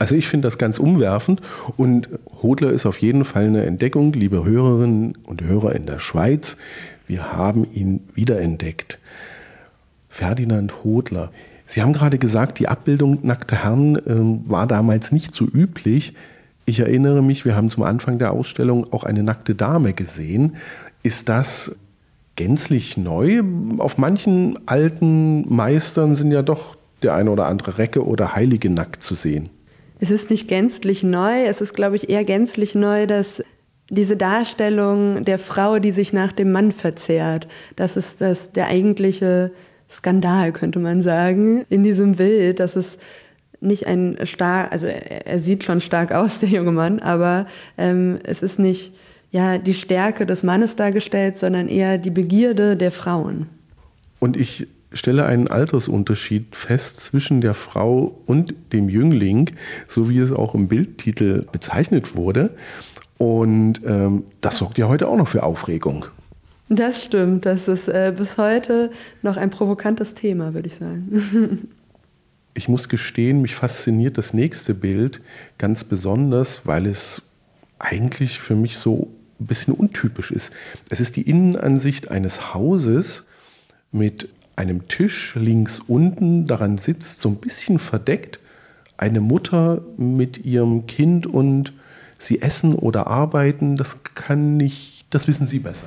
Also 0.00 0.14
ich 0.14 0.28
finde 0.28 0.46
das 0.46 0.56
ganz 0.56 0.78
umwerfend 0.78 1.42
und 1.76 2.08
Hodler 2.42 2.72
ist 2.72 2.86
auf 2.86 3.02
jeden 3.02 3.26
Fall 3.26 3.44
eine 3.44 3.66
Entdeckung, 3.66 4.14
liebe 4.14 4.42
Hörerinnen 4.42 5.18
und 5.24 5.42
Hörer 5.42 5.74
in 5.74 5.84
der 5.84 5.98
Schweiz. 5.98 6.56
Wir 7.06 7.34
haben 7.34 7.66
ihn 7.70 8.08
wiederentdeckt. 8.14 8.98
Ferdinand 10.08 10.84
Hodler. 10.84 11.30
Sie 11.66 11.82
haben 11.82 11.92
gerade 11.92 12.16
gesagt, 12.16 12.58
die 12.60 12.68
Abbildung 12.68 13.18
nackter 13.24 13.62
Herren 13.62 13.96
äh, 13.96 14.50
war 14.50 14.66
damals 14.66 15.12
nicht 15.12 15.34
so 15.34 15.44
üblich. 15.44 16.14
Ich 16.64 16.80
erinnere 16.80 17.22
mich, 17.22 17.44
wir 17.44 17.54
haben 17.54 17.68
zum 17.68 17.82
Anfang 17.82 18.18
der 18.18 18.32
Ausstellung 18.32 18.90
auch 18.94 19.04
eine 19.04 19.22
nackte 19.22 19.54
Dame 19.54 19.92
gesehen. 19.92 20.56
Ist 21.02 21.28
das 21.28 21.76
gänzlich 22.36 22.96
neu? 22.96 23.42
Auf 23.76 23.98
manchen 23.98 24.58
alten 24.64 25.54
Meistern 25.54 26.14
sind 26.14 26.32
ja 26.32 26.40
doch 26.40 26.78
der 27.02 27.12
eine 27.12 27.30
oder 27.30 27.44
andere 27.44 27.76
Recke 27.76 28.06
oder 28.06 28.34
Heilige 28.34 28.70
nackt 28.70 29.02
zu 29.02 29.14
sehen 29.14 29.50
es 30.00 30.10
ist 30.10 30.30
nicht 30.30 30.48
gänzlich 30.48 31.02
neu. 31.02 31.44
Es 31.44 31.60
ist, 31.60 31.74
glaube 31.74 31.96
ich, 31.96 32.08
eher 32.08 32.24
gänzlich 32.24 32.74
neu, 32.74 33.06
dass 33.06 33.42
diese 33.90 34.16
Darstellung 34.16 35.24
der 35.24 35.38
Frau, 35.38 35.78
die 35.78 35.90
sich 35.90 36.12
nach 36.12 36.32
dem 36.32 36.52
Mann 36.52 36.72
verzehrt, 36.72 37.46
das 37.76 37.96
ist 37.96 38.20
das, 38.20 38.52
der 38.52 38.68
eigentliche 38.68 39.52
Skandal, 39.88 40.52
könnte 40.52 40.78
man 40.78 41.02
sagen, 41.02 41.64
in 41.68 41.82
diesem 41.82 42.16
Bild, 42.16 42.60
dass 42.60 42.76
es 42.76 42.98
nicht 43.60 43.86
ein 43.86 44.18
stark, 44.22 44.72
also 44.72 44.86
er, 44.86 45.26
er, 45.26 45.40
sieht 45.40 45.64
schon 45.64 45.80
stark 45.80 46.12
aus, 46.14 46.38
der 46.38 46.48
junge 46.48 46.72
Mann, 46.72 47.00
aber 47.00 47.46
ähm, 47.76 48.20
es 48.22 48.42
ist 48.42 48.58
nicht 48.58 48.94
ja, 49.32 49.58
die 49.58 49.74
Stärke 49.74 50.26
des 50.26 50.42
Mannes 50.42 50.76
dargestellt, 50.76 51.36
sondern 51.36 51.68
eher 51.68 51.98
die 51.98 52.10
Begierde 52.10 52.76
der 52.76 52.90
Frauen. 52.90 53.46
Und 54.18 54.36
ich 54.36 54.66
stelle 54.92 55.26
einen 55.26 55.48
Altersunterschied 55.48 56.54
fest 56.54 57.00
zwischen 57.00 57.40
der 57.40 57.54
Frau 57.54 58.20
und 58.26 58.54
dem 58.72 58.88
Jüngling, 58.88 59.50
so 59.88 60.08
wie 60.08 60.18
es 60.18 60.32
auch 60.32 60.54
im 60.54 60.68
Bildtitel 60.68 61.46
bezeichnet 61.52 62.16
wurde. 62.16 62.50
Und 63.18 63.82
ähm, 63.84 64.24
das 64.40 64.56
sorgt 64.56 64.78
ja 64.78 64.88
heute 64.88 65.08
auch 65.08 65.16
noch 65.16 65.28
für 65.28 65.42
Aufregung. 65.42 66.06
Das 66.68 67.04
stimmt. 67.04 67.46
Das 67.46 67.68
ist 67.68 67.88
äh, 67.88 68.14
bis 68.16 68.38
heute 68.38 68.90
noch 69.22 69.36
ein 69.36 69.50
provokantes 69.50 70.14
Thema, 70.14 70.54
würde 70.54 70.68
ich 70.68 70.76
sagen. 70.76 71.68
ich 72.54 72.68
muss 72.68 72.88
gestehen, 72.88 73.42
mich 73.42 73.54
fasziniert 73.54 74.18
das 74.18 74.32
nächste 74.32 74.74
Bild 74.74 75.20
ganz 75.58 75.84
besonders, 75.84 76.62
weil 76.66 76.86
es 76.86 77.22
eigentlich 77.78 78.38
für 78.38 78.54
mich 78.54 78.78
so 78.78 79.08
ein 79.40 79.46
bisschen 79.46 79.74
untypisch 79.74 80.30
ist. 80.30 80.52
Es 80.90 81.00
ist 81.00 81.16
die 81.16 81.22
Innenansicht 81.22 82.10
eines 82.10 82.54
Hauses 82.54 83.24
mit 83.90 84.28
einem 84.60 84.88
Tisch 84.88 85.34
links 85.36 85.80
unten, 85.80 86.44
daran 86.46 86.76
sitzt 86.76 87.20
so 87.20 87.30
ein 87.30 87.36
bisschen 87.36 87.78
verdeckt 87.78 88.38
eine 88.98 89.22
Mutter 89.22 89.80
mit 89.96 90.44
ihrem 90.44 90.86
Kind 90.86 91.26
und 91.26 91.72
sie 92.18 92.42
essen 92.42 92.74
oder 92.74 93.06
arbeiten, 93.06 93.76
das 93.76 94.04
kann 94.14 94.58
nicht, 94.58 95.06
das 95.08 95.26
wissen 95.26 95.46
Sie 95.46 95.58
besser. 95.58 95.86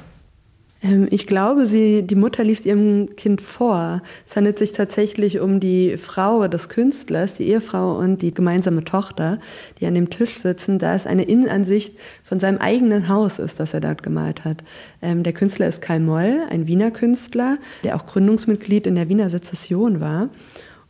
Ähm, 0.83 1.07
ich 1.09 1.25
glaube, 1.25 1.65
sie, 1.65 2.03
die 2.03 2.15
Mutter 2.15 2.43
liest 2.43 2.65
ihrem 2.65 3.15
Kind 3.15 3.41
vor. 3.41 4.01
Es 4.27 4.35
handelt 4.35 4.57
sich 4.57 4.73
tatsächlich 4.73 5.39
um 5.39 5.59
die 5.59 5.97
Frau 5.97 6.47
des 6.47 6.69
Künstlers, 6.69 7.35
die 7.35 7.47
Ehefrau 7.47 7.97
und 7.97 8.21
die 8.21 8.33
gemeinsame 8.33 8.83
Tochter, 8.83 9.39
die 9.79 9.87
an 9.87 9.95
dem 9.95 10.09
Tisch 10.09 10.39
sitzen, 10.39 10.77
da 10.79 10.93
es 10.93 11.07
eine 11.07 11.23
Innenansicht 11.23 11.95
von 12.23 12.39
seinem 12.39 12.57
eigenen 12.57 13.07
Haus 13.07 13.39
ist, 13.39 13.59
das 13.59 13.73
er 13.73 13.79
dort 13.79 14.03
gemalt 14.03 14.43
hat. 14.43 14.63
Ähm, 15.01 15.23
der 15.23 15.33
Künstler 15.33 15.67
ist 15.67 15.81
Karl 15.81 16.01
Moll, 16.01 16.41
ein 16.49 16.67
Wiener 16.67 16.91
Künstler, 16.91 17.57
der 17.83 17.95
auch 17.95 18.05
Gründungsmitglied 18.05 18.85
in 18.85 18.95
der 18.95 19.09
Wiener 19.09 19.29
Sezession 19.29 20.01
war. 20.01 20.29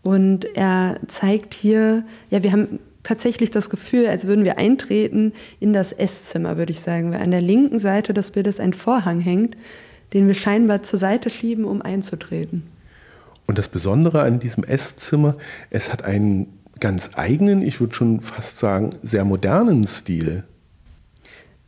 Und 0.01 0.45
er 0.55 0.99
zeigt 1.07 1.53
hier, 1.53 2.03
ja, 2.29 2.43
wir 2.43 2.51
haben 2.51 2.79
tatsächlich 3.03 3.51
das 3.51 3.69
Gefühl, 3.69 4.07
als 4.07 4.27
würden 4.27 4.45
wir 4.45 4.57
eintreten 4.57 5.33
in 5.59 5.73
das 5.73 5.91
Esszimmer, 5.91 6.57
würde 6.57 6.71
ich 6.71 6.79
sagen, 6.79 7.11
weil 7.11 7.21
an 7.21 7.31
der 7.31 7.41
linken 7.41 7.79
Seite 7.79 8.13
des 8.13 8.31
Bildes 8.31 8.59
ein 8.59 8.73
Vorhang 8.73 9.19
hängt, 9.19 9.55
den 10.13 10.27
wir 10.27 10.35
scheinbar 10.35 10.83
zur 10.83 10.99
Seite 10.99 11.29
schieben, 11.29 11.65
um 11.65 11.81
einzutreten. 11.81 12.63
Und 13.45 13.57
das 13.57 13.67
Besondere 13.67 14.21
an 14.21 14.39
diesem 14.39 14.63
Esszimmer, 14.63 15.35
es 15.69 15.91
hat 15.91 16.03
einen 16.03 16.47
ganz 16.79 17.11
eigenen, 17.15 17.61
ich 17.61 17.79
würde 17.79 17.93
schon 17.93 18.21
fast 18.21 18.57
sagen, 18.57 18.89
sehr 19.03 19.25
modernen 19.25 19.85
Stil. 19.85 20.43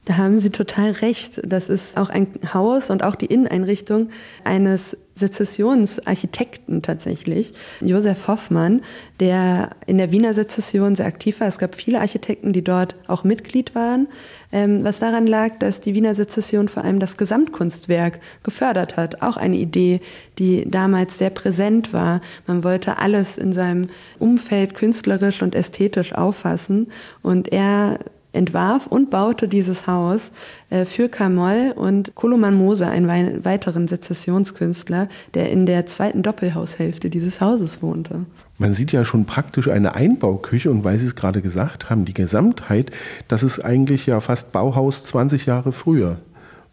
Da 0.06 0.18
haben 0.18 0.38
Sie 0.38 0.52
total 0.52 0.92
recht. 0.92 1.42
Das 1.44 1.68
ist 1.68 1.98
auch 1.98 2.10
ein 2.10 2.28
Haus 2.54 2.92
und 2.92 3.04
auch 3.04 3.16
die 3.16 3.26
Inneneinrichtung 3.26 4.10
eines 4.44 4.96
Sezessionsarchitekten 5.16 6.82
tatsächlich, 6.82 7.54
Josef 7.80 8.28
Hoffmann, 8.28 8.82
der 9.22 9.70
in 9.88 9.98
der 9.98 10.12
Wiener 10.12 10.34
Sezession 10.34 10.96
sehr 10.96 11.06
aktiv 11.06 11.40
war. 11.40 11.48
Es 11.48 11.58
gab 11.58 11.76
viele 11.76 12.02
Architekten, 12.02 12.52
die 12.52 12.64
dort 12.64 12.96
auch 13.08 13.24
Mitglied 13.24 13.74
waren, 13.76 14.08
ähm, 14.52 14.84
was 14.84 15.00
daran 15.00 15.26
lag, 15.26 15.58
dass 15.60 15.80
die 15.80 15.94
Wiener 15.94 16.16
Sezession 16.16 16.68
vor 16.68 16.84
allem 16.84 17.00
das 17.00 17.16
Gesamtkunstwerk 17.16 18.20
gefördert 18.44 18.98
hat. 18.98 19.22
Auch 19.22 19.38
eine 19.38 19.56
Idee, 19.56 20.02
die 20.38 20.70
damals 20.70 21.18
sehr 21.18 21.30
präsent 21.30 21.94
war. 21.94 22.20
Man 22.46 22.66
wollte 22.66 22.98
alles 22.98 23.38
in 23.38 23.54
seinem 23.54 23.88
Umfeld 24.20 24.76
künstlerisch 24.76 25.42
und 25.42 25.56
ästhetisch 25.56 26.14
auffassen 26.14 26.88
und 27.22 27.54
er 27.54 28.00
entwarf 28.36 28.88
und 28.88 29.10
baute 29.10 29.48
dieses 29.48 29.88
Haus 29.88 30.32
äh, 30.70 30.86
für 30.86 31.10
Kamol 31.10 31.74
und 31.76 32.14
Koloman 32.16 32.56
Moser, 32.56 32.90
einen 32.90 33.08
weiteren 33.46 33.88
Sezessionskünstler, 33.88 35.10
der 35.34 35.52
in 35.52 35.66
der 35.66 35.86
zweiten 35.86 36.24
Doppelhaushälfte 36.24 37.10
dieses 37.10 37.42
Hauses 37.42 37.82
wohnte. 37.82 38.26
Man 38.58 38.74
sieht 38.74 38.92
ja 38.92 39.04
schon 39.04 39.26
praktisch 39.26 39.68
eine 39.68 39.96
Einbauküche 39.96 40.72
und 40.72 40.84
weil 40.84 40.98
Sie 40.98 41.08
es 41.08 41.16
gerade 41.16 41.42
gesagt 41.42 41.90
haben, 41.90 42.06
die 42.06 42.14
Gesamtheit, 42.14 42.92
das 43.28 43.44
ist 43.44 43.60
eigentlich 43.60 44.06
ja 44.06 44.20
fast 44.22 44.52
Bauhaus 44.52 45.04
20 45.04 45.46
Jahre 45.46 45.72
früher 45.72 46.20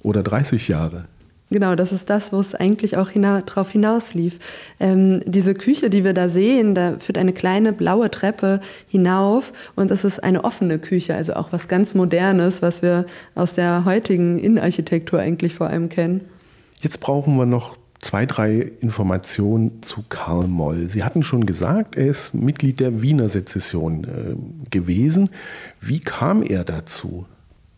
oder 0.03 0.23
30 0.23 0.69
Jahre. 0.69 1.07
Genau, 1.53 1.75
das 1.75 1.93
ist 1.93 2.09
das, 2.09 2.33
wo 2.33 2.41
es 2.41 2.55
eigentlich 2.55 2.97
auch 2.97 3.11
hina 3.11 3.43
drauf 3.43 3.71
hinauslief. 3.71 4.39
Ähm, 4.81 5.21
diese 5.27 5.55
Küche, 5.55 5.91
die 5.91 6.03
wir 6.03 6.15
da 6.15 6.31
sehen, 6.31 6.75
da 6.75 6.99
führt 6.99 7.19
eine 7.19 7.35
kleine 7.35 7.75
blaue 7.75 8.11
Treppe 8.11 8.61
hinauf 8.89 9.53
und 9.77 9.91
es 9.91 10.03
ist 10.03 10.25
eine 10.25 10.45
offene 10.45 10.79
Küche, 10.79 11.15
also 11.15 11.35
auch 11.35 11.53
was 11.53 11.69
ganz 11.69 11.95
Modernes, 11.95 12.63
was 12.63 12.81
wir 12.81 13.05
aus 13.35 13.53
der 13.53 13.85
heutigen 13.85 14.39
Innenarchitektur 14.39 15.21
eigentlich 15.21 15.55
vor 15.55 15.67
allem 15.67 15.91
kennen. 15.91 16.23
Jetzt 16.81 17.01
brauchen 17.01 17.37
wir 17.37 17.45
noch 17.45 17.77
zwei, 17.99 18.25
drei 18.25 18.73
Informationen 18.81 19.83
zu 19.83 20.05
Karl 20.09 20.49
Moll. 20.49 20.87
Sie 20.89 21.05
hatten 21.05 21.23
schon 21.23 21.45
gesagt, 21.45 21.97
er 21.97 22.07
ist 22.07 22.33
Mitglied 22.33 22.81
der 22.81 23.03
Wiener 23.03 23.29
Sezession 23.29 24.05
äh, 24.05 24.71
gewesen. 24.71 25.29
Wie 25.83 26.01
kam 26.01 26.43
er 26.43 26.65
dazu? 26.65 27.27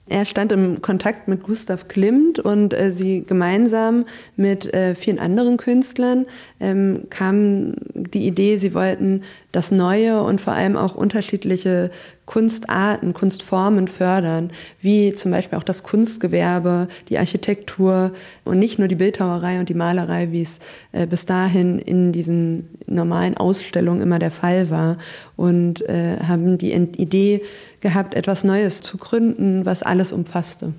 Er 0.07 0.27
stand 0.27 0.53
im 0.53 0.83
Kontakt 0.83 1.29
mit 1.29 1.43
Gustav 1.43 1.89
Klimt 1.89 2.39
und 2.39 2.75
äh, 2.75 2.93
sie 2.93 3.23
gemeinsam 3.23 4.05
mit 4.37 4.73
äh, 4.75 4.95
vielen 4.95 5.19
anderen 5.19 5.57
Künstlern 5.57 6.27
ähm, 6.61 7.05
kam 7.09 7.75
die 7.95 8.27
Idee, 8.27 8.57
sie 8.59 8.75
wollten 8.75 9.23
das 9.55 9.71
Neue 9.71 10.23
und 10.23 10.41
vor 10.41 10.53
allem 10.53 10.77
auch 10.77 10.95
unterschiedliche 10.95 11.91
Kunstarten, 12.27 13.15
Kunstformen 13.15 13.87
fördern, 13.87 14.51
wie 14.81 15.13
zum 15.15 15.31
Beispiel 15.31 15.59
auch 15.59 15.63
das 15.63 15.83
Kunstgewerbe, 15.83 16.89
die 17.09 17.19
Architektur 17.19 18.13
und 18.45 18.59
nicht 18.59 18.79
nur 18.79 18.89
die 18.89 18.95
Bildhauerei 18.95 19.61
und 19.61 19.69
die 19.69 19.75
Malerei, 19.75 20.33
wie 20.33 20.43
es 20.43 20.59
äh, 20.93 21.07
bis 21.07 21.27
dahin 21.27 21.79
in 21.79 22.13
diesen 22.13 22.69
normalen 22.87 23.37
Ausstellungen 23.37 24.01
immer 24.01 24.19
der 24.19 24.31
Fall 24.31 24.71
war. 24.71 24.99
Und 25.37 25.87
äh, 25.89 26.19
haben 26.27 26.59
die 26.59 26.73
Idee 26.73 27.43
gehabt, 27.81 28.15
etwas 28.15 28.43
Neues 28.45 28.81
zu 28.81 28.97
gründen, 28.97 29.67
was 29.67 29.83
alles 29.83 30.13
umfasste. 30.13 30.73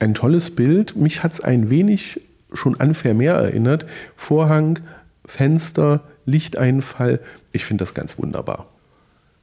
Ein 0.00 0.14
tolles 0.14 0.50
Bild. 0.50 0.96
Mich 0.96 1.22
hat 1.22 1.32
es 1.32 1.40
ein 1.40 1.70
wenig 1.70 2.20
schon 2.52 2.78
an 2.80 2.94
Vermeer 2.94 3.34
erinnert. 3.34 3.86
Vorhang, 4.16 4.80
Fenster, 5.26 6.02
Lichteinfall. 6.28 7.20
Ich 7.52 7.64
finde 7.64 7.82
das 7.82 7.94
ganz 7.94 8.18
wunderbar. 8.18 8.66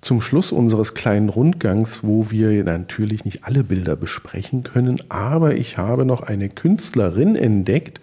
Zum 0.02 0.22
Schluss 0.22 0.52
unseres 0.52 0.94
kleinen 0.94 1.30
Rundgangs, 1.30 2.04
wo 2.04 2.30
wir 2.30 2.64
natürlich 2.64 3.26
nicht 3.26 3.44
alle 3.44 3.64
Bilder 3.64 3.96
besprechen 3.96 4.62
können, 4.62 5.02
aber 5.10 5.56
ich 5.56 5.80
habe 5.80 6.06
noch 6.06 6.22
eine 6.22 6.48
Künstlerin 6.48 7.36
entdeckt 7.36 8.00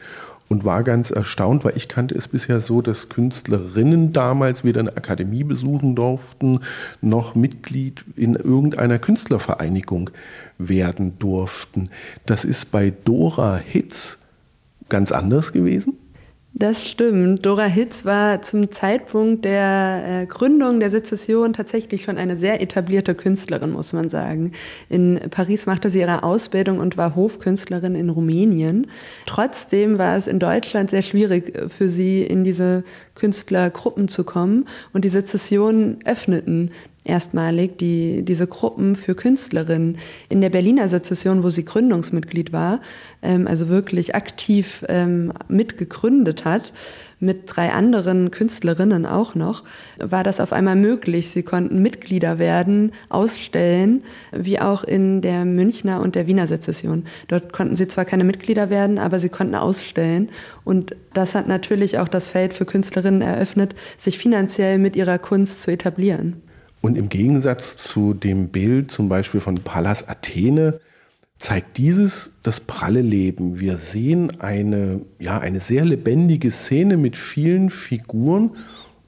und 0.49 0.65
war 0.65 0.83
ganz 0.83 1.11
erstaunt, 1.11 1.65
weil 1.65 1.77
ich 1.77 1.89
kannte 1.89 2.17
es 2.17 2.27
bisher 2.29 2.61
so, 2.61 2.83
dass 2.83 3.09
Künstlerinnen 3.09 4.13
damals 4.13 4.65
weder 4.65 4.81
eine 4.81 4.97
Akademie 4.97 5.45
besuchen 5.45 5.95
durften, 5.95 6.61
noch 7.01 7.35
Mitglied 7.35 8.05
in 8.17 8.35
irgendeiner 8.35 8.99
Künstlervereinigung 8.99 10.11
werden 10.59 11.19
durften. 11.19 11.89
Das 12.27 12.45
ist 12.45 12.73
bei 12.73 12.93
Dora 13.05 13.57
Hitz 13.57 14.19
ganz 14.89 15.13
anders 15.13 15.53
gewesen. 15.53 15.95
Das 16.55 16.87
stimmt. 16.87 17.47
Dora 17.47 17.65
Hitz 17.65 18.05
war 18.05 18.43
zum 18.43 18.71
Zeitpunkt 18.71 19.45
der 19.47 20.03
äh, 20.23 20.27
Gründung 20.27 20.81
der 20.81 20.91
Sezession 20.91 21.55
tatsächlich 21.55 22.03
schon 22.03 22.19
eine 22.19 22.37
sehr 22.37 22.61
etablierte 22.61 23.15
Künstlerin, 23.15 23.73
muss 23.73 23.95
man 23.95 24.11
sagen. 24.11 24.53
In 24.91 25.19
Paris 25.31 25.65
machte 25.65 25.89
sie 25.89 26.01
ihre 26.01 26.23
Ausbildung 26.23 26.79
und 26.79 26.99
war 26.99 27.17
Hofkünstlerin 27.17 27.95
in 27.95 28.11
Rumänien. 28.11 28.89
Trotzdem 29.25 29.97
war 29.97 30.15
es 30.17 30.27
in 30.27 30.39
Deutschland 30.39 30.91
sehr 30.91 31.03
schwierig 31.03 31.55
äh, 31.55 31.69
für 31.71 31.89
sie, 31.89 32.23
in 32.23 32.45
diese 32.45 32.85
Künstlergruppen 33.15 34.09
zu 34.09 34.25
kommen. 34.25 34.67
Und 34.93 35.05
die 35.05 35.09
Sezessionen 35.09 35.99
öffneten 36.05 36.71
erstmalig 37.05 37.79
die, 37.79 38.23
diese 38.23 38.47
Gruppen 38.47 38.97
für 38.97 39.15
Künstlerinnen. 39.15 39.99
In 40.29 40.41
der 40.41 40.51
Berliner 40.51 40.89
Sezession, 40.89 41.43
wo 41.43 41.51
sie 41.51 41.65
Gründungsmitglied 41.65 42.53
war, 42.53 42.81
ähm, 43.23 43.47
also 43.47 43.69
wirklich 43.69 44.15
aktiv 44.15 44.85
ähm, 44.89 45.33
mitgegründet 45.49 46.45
hat, 46.45 46.73
mit 47.23 47.45
drei 47.47 47.73
anderen 47.73 48.33
Künstlerinnen 48.33 49.07
auch 49.07 49.35
noch, 49.35 49.63
war 49.99 50.25
das 50.25 50.41
auf 50.41 50.53
einmal 50.53 50.75
möglich. 50.75 51.31
Sie 51.31 51.45
konnten 51.45 51.81
Mitglieder 51.81 52.39
werden, 52.41 52.93
ausstellen, 53.09 54.03
wie 54.33 54.61
auch 54.61 54.83
in 54.83 55.23
der 55.23 55.45
Münchner 55.45 56.01
und 56.01 56.17
der 56.17 56.27
Wiener 56.27 56.49
Sezession. 56.49 57.05
Dort 57.29 57.53
konnten 57.53 57.77
sie 57.77 57.87
zwar 57.87 58.05
keine 58.05 58.25
Mitglieder 58.25 58.71
werden, 58.71 58.99
aber 58.99 59.21
sie 59.21 59.29
konnten 59.29 59.55
ausstellen. 59.55 60.31
Und 60.65 60.97
das 61.15 61.37
hat 61.37 61.47
natürlich 61.47 61.99
auch 61.99 62.09
das 62.09 62.27
Feld 62.27 62.53
für 62.53 62.65
Künstlerinnen 62.65 63.23
eröffnet, 63.23 63.77
sich 63.97 64.19
finanziell 64.19 64.79
mit 64.79 64.97
ihrer 64.97 65.19
Kunst 65.19 65.63
zu 65.63 65.71
etablieren. 65.71 66.43
Und 66.81 66.99
im 66.99 67.09
Gegensatz 67.09 67.77
zu 67.77 68.15
dem 68.15 68.49
Bild 68.49 68.91
zum 68.91 69.09
Beispiel 69.09 69.39
von 69.39 69.61
Pallas 69.61 70.09
Athene 70.09 70.81
zeigt 71.43 71.77
dieses 71.77 72.31
das 72.45 72.61
pralle 72.61 73.03
Leben. 73.03 73.59
Wir 73.59 73.77
sehen 73.77 74.41
eine, 74.41 75.01
ja, 75.19 75.41
eine 75.41 75.59
sehr 75.59 75.85
lebendige 75.85 76.53
Szene 76.53 76.97
mit 76.97 77.17
vielen 77.17 77.71
Figuren 77.71 78.53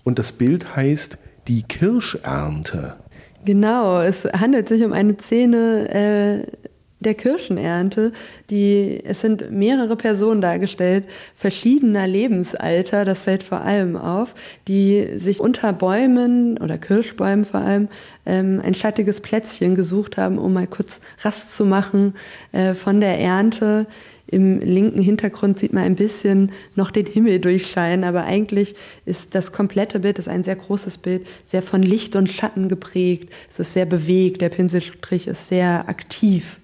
und 0.02 0.18
das 0.18 0.32
Bild 0.32 0.74
heißt 0.74 1.16
die 1.46 1.62
Kirschernte. 1.62 2.96
Genau, 3.44 4.00
es 4.00 4.24
handelt 4.24 4.68
sich 4.68 4.82
um 4.84 4.92
eine 4.92 5.16
Szene, 5.16 5.88
äh, 5.94 6.63
der 7.04 7.14
Kirschenernte. 7.14 8.12
Die, 8.50 9.00
es 9.04 9.20
sind 9.20 9.50
mehrere 9.50 9.96
Personen 9.96 10.40
dargestellt, 10.40 11.04
verschiedener 11.36 12.06
Lebensalter, 12.06 13.04
das 13.04 13.24
fällt 13.24 13.42
vor 13.42 13.60
allem 13.60 13.96
auf, 13.96 14.34
die 14.68 15.18
sich 15.18 15.40
unter 15.40 15.72
Bäumen 15.72 16.58
oder 16.58 16.78
Kirschbäumen 16.78 17.44
vor 17.44 17.60
allem 17.60 17.88
ähm, 18.26 18.60
ein 18.64 18.74
schattiges 18.74 19.20
Plätzchen 19.20 19.74
gesucht 19.74 20.16
haben, 20.16 20.38
um 20.38 20.52
mal 20.52 20.66
kurz 20.66 21.00
Rast 21.20 21.54
zu 21.54 21.64
machen 21.64 22.14
äh, 22.52 22.74
von 22.74 23.00
der 23.00 23.18
Ernte. 23.18 23.86
Im 24.26 24.60
linken 24.60 25.00
Hintergrund 25.00 25.58
sieht 25.58 25.74
man 25.74 25.82
ein 25.82 25.96
bisschen 25.96 26.52
noch 26.74 26.90
den 26.90 27.06
Himmel 27.06 27.40
durchscheinen, 27.40 28.04
aber 28.04 28.24
eigentlich 28.24 28.74
ist 29.04 29.34
das 29.34 29.52
komplette 29.52 30.00
Bild, 30.00 30.18
das 30.18 30.26
ist 30.26 30.32
ein 30.32 30.42
sehr 30.42 30.56
großes 30.56 30.98
Bild, 30.98 31.26
sehr 31.44 31.62
von 31.62 31.82
Licht 31.82 32.16
und 32.16 32.30
Schatten 32.30 32.68
geprägt. 32.68 33.30
Es 33.50 33.58
ist 33.58 33.74
sehr 33.74 33.86
bewegt, 33.86 34.40
der 34.40 34.48
Pinselstrich 34.48 35.26
ist 35.26 35.48
sehr 35.48 35.88
aktiv 35.88 36.58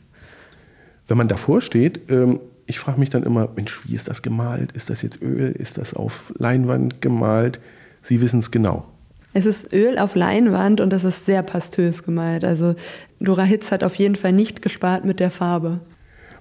wenn 1.11 1.17
man 1.17 1.29
davor 1.29 1.61
steht, 1.61 2.09
ähm, 2.09 2.39
ich 2.67 2.79
frage 2.79 3.01
mich 3.01 3.11
dann 3.11 3.25
immer, 3.25 3.49
Mensch, 3.57 3.81
wie 3.85 3.97
ist 3.97 4.09
das 4.09 4.23
gemalt? 4.23 4.71
Ist 4.73 4.91
das 4.91 5.03
jetzt 5.03 5.21
Öl? 5.21 5.51
Ist 5.51 5.77
das 5.77 5.93
auf 5.93 6.33
Leinwand 6.39 7.03
gemalt? 7.03 7.59
Sie 8.01 8.21
wissen 8.21 8.39
es 8.39 8.53
genau. 8.53 8.87
Es 9.33 9.45
ist 9.45 9.73
Öl 9.73 9.99
auf 9.99 10.15
Leinwand 10.15 10.81
und 10.81 10.91
das 10.91 11.03
ist 11.03 11.27
sehr 11.27 11.43
pastös 11.43 12.05
gemalt. 12.05 12.45
Also 12.45 12.77
Dora 13.19 13.43
Hitz 13.43 13.73
hat 13.73 13.83
auf 13.83 13.97
jeden 13.97 14.15
Fall 14.15 14.33
nicht 14.33 14.63
gespart 14.63 15.05
mit 15.05 15.19
der 15.19 15.33
Farbe. 15.33 15.81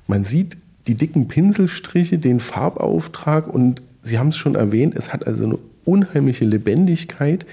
Man 0.05 0.23
sieht 0.23 0.55
die 0.85 0.93
dicken 0.93 1.27
Pinselstriche, 1.27 2.19
den 2.19 2.39
Farbauftrag 2.39 3.47
und 3.47 3.81
Sie 4.03 4.19
haben 4.19 4.29
es 4.29 4.37
schon 4.37 4.55
erwähnt, 4.55 4.95
es 4.95 5.11
hat 5.11 5.27
also 5.27 5.43
eine 5.45 5.59
unheimliche 5.83 6.45
Lebendigkeit, 6.45 7.45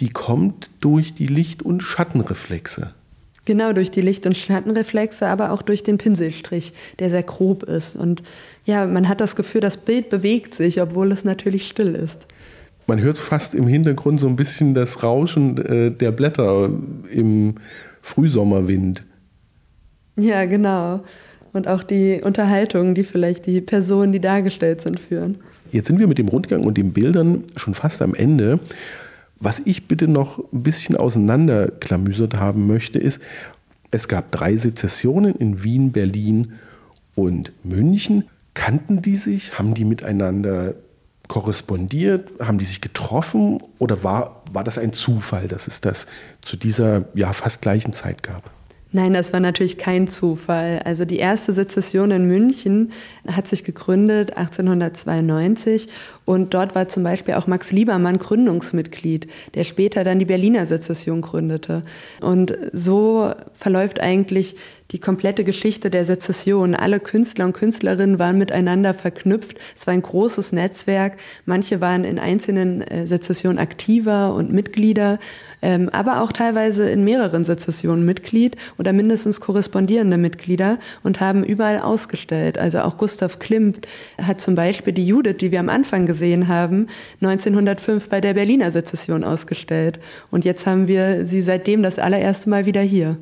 die 0.00 0.10
kommt 0.10 0.68
durch 0.80 1.14
die 1.14 1.26
Licht- 1.26 1.62
und 1.62 1.82
Schattenreflexe. 1.82 2.92
Genau, 3.46 3.72
durch 3.72 3.92
die 3.92 4.00
Licht- 4.00 4.26
und 4.26 4.36
Schattenreflexe, 4.36 5.26
aber 5.26 5.52
auch 5.52 5.62
durch 5.62 5.84
den 5.84 5.98
Pinselstrich, 5.98 6.72
der 6.98 7.10
sehr 7.10 7.22
grob 7.22 7.62
ist. 7.62 7.94
Und 7.94 8.22
ja, 8.64 8.86
man 8.86 9.08
hat 9.08 9.20
das 9.20 9.36
Gefühl, 9.36 9.60
das 9.60 9.76
Bild 9.76 10.10
bewegt 10.10 10.52
sich, 10.52 10.82
obwohl 10.82 11.12
es 11.12 11.24
natürlich 11.24 11.66
still 11.68 11.94
ist. 11.94 12.26
Man 12.88 13.00
hört 13.00 13.16
fast 13.16 13.54
im 13.54 13.68
Hintergrund 13.68 14.18
so 14.18 14.26
ein 14.26 14.36
bisschen 14.36 14.74
das 14.74 15.02
Rauschen 15.02 15.58
äh, 15.58 15.90
der 15.92 16.10
Blätter 16.10 16.70
im 17.10 17.54
Frühsommerwind. 18.02 19.04
Ja, 20.16 20.44
genau. 20.44 21.04
Und 21.52 21.68
auch 21.68 21.84
die 21.84 22.20
Unterhaltungen, 22.22 22.96
die 22.96 23.04
vielleicht 23.04 23.46
die 23.46 23.60
Personen, 23.60 24.12
die 24.12 24.20
dargestellt 24.20 24.80
sind, 24.80 24.98
führen. 24.98 25.38
Jetzt 25.70 25.86
sind 25.86 25.98
wir 26.00 26.06
mit 26.08 26.18
dem 26.18 26.28
Rundgang 26.28 26.64
und 26.64 26.76
den 26.76 26.92
Bildern 26.92 27.44
schon 27.56 27.74
fast 27.74 28.02
am 28.02 28.14
Ende. 28.14 28.58
Was 29.38 29.60
ich 29.64 29.86
bitte 29.86 30.08
noch 30.08 30.38
ein 30.52 30.62
bisschen 30.62 30.96
auseinanderklamüsert 30.96 32.36
haben 32.36 32.66
möchte, 32.66 32.98
ist, 32.98 33.20
es 33.90 34.08
gab 34.08 34.32
drei 34.32 34.56
Sezessionen 34.56 35.34
in 35.34 35.62
Wien, 35.62 35.92
Berlin 35.92 36.54
und 37.14 37.52
München. 37.64 38.24
Kannten 38.54 39.02
die 39.02 39.16
sich? 39.16 39.58
Haben 39.58 39.74
die 39.74 39.84
miteinander 39.84 40.74
korrespondiert? 41.28 42.30
Haben 42.40 42.58
die 42.58 42.64
sich 42.64 42.80
getroffen 42.80 43.62
oder 43.78 44.02
war, 44.02 44.42
war 44.52 44.64
das 44.64 44.78
ein 44.78 44.92
Zufall, 44.92 45.48
dass 45.48 45.66
es 45.66 45.80
das 45.80 46.06
zu 46.40 46.56
dieser 46.56 47.04
ja, 47.14 47.32
fast 47.32 47.62
gleichen 47.62 47.92
Zeit 47.92 48.22
gab? 48.22 48.50
Nein, 48.92 49.14
das 49.14 49.32
war 49.32 49.40
natürlich 49.40 49.78
kein 49.78 50.06
Zufall. 50.06 50.80
Also 50.84 51.04
die 51.04 51.18
erste 51.18 51.52
Sezession 51.52 52.12
in 52.12 52.28
München 52.28 52.92
hat 53.30 53.48
sich 53.48 53.64
gegründet 53.64 54.36
1892 54.36 55.88
und 56.24 56.54
dort 56.54 56.74
war 56.74 56.88
zum 56.88 57.02
Beispiel 57.02 57.34
auch 57.34 57.46
Max 57.48 57.72
Liebermann 57.72 58.18
Gründungsmitglied, 58.18 59.26
der 59.54 59.64
später 59.64 60.04
dann 60.04 60.20
die 60.20 60.24
Berliner 60.24 60.66
Sezession 60.66 61.20
gründete. 61.20 61.82
Und 62.20 62.56
so 62.72 63.32
verläuft 63.54 64.00
eigentlich 64.00 64.56
die 64.92 65.00
komplette 65.00 65.42
Geschichte 65.44 65.90
der 65.90 66.04
Sezession. 66.04 66.74
Alle 66.74 67.00
Künstler 67.00 67.46
und 67.46 67.54
Künstlerinnen 67.54 68.18
waren 68.18 68.38
miteinander 68.38 68.94
verknüpft. 68.94 69.58
Es 69.76 69.86
war 69.86 69.94
ein 69.94 70.02
großes 70.02 70.52
Netzwerk. 70.52 71.14
Manche 71.44 71.80
waren 71.80 72.04
in 72.04 72.18
einzelnen 72.18 72.82
äh, 72.82 73.06
Sezessionen 73.06 73.58
aktiver 73.58 74.34
und 74.34 74.52
Mitglieder, 74.52 75.18
ähm, 75.60 75.88
aber 75.88 76.20
auch 76.22 76.32
teilweise 76.32 76.88
in 76.88 77.04
mehreren 77.04 77.44
Sezessionen 77.44 78.04
Mitglied 78.04 78.56
oder 78.78 78.92
mindestens 78.92 79.40
korrespondierende 79.40 80.18
Mitglieder 80.18 80.78
und 81.02 81.20
haben 81.20 81.42
überall 81.42 81.80
ausgestellt. 81.80 82.58
Also 82.58 82.80
auch 82.80 82.96
Gustav 82.96 83.38
Klimt 83.38 83.88
hat 84.22 84.40
zum 84.40 84.54
Beispiel 84.54 84.92
die 84.92 85.06
Judith, 85.06 85.38
die 85.40 85.50
wir 85.50 85.60
am 85.60 85.68
Anfang 85.68 86.06
gesehen 86.06 86.46
haben, 86.46 86.86
1905 87.20 88.08
bei 88.08 88.20
der 88.20 88.34
Berliner 88.34 88.70
Sezession 88.70 89.24
ausgestellt. 89.24 89.98
Und 90.30 90.44
jetzt 90.44 90.66
haben 90.66 90.86
wir 90.86 91.26
sie 91.26 91.42
seitdem 91.42 91.82
das 91.82 91.98
allererste 91.98 92.48
Mal 92.48 92.66
wieder 92.66 92.82
hier. 92.82 93.16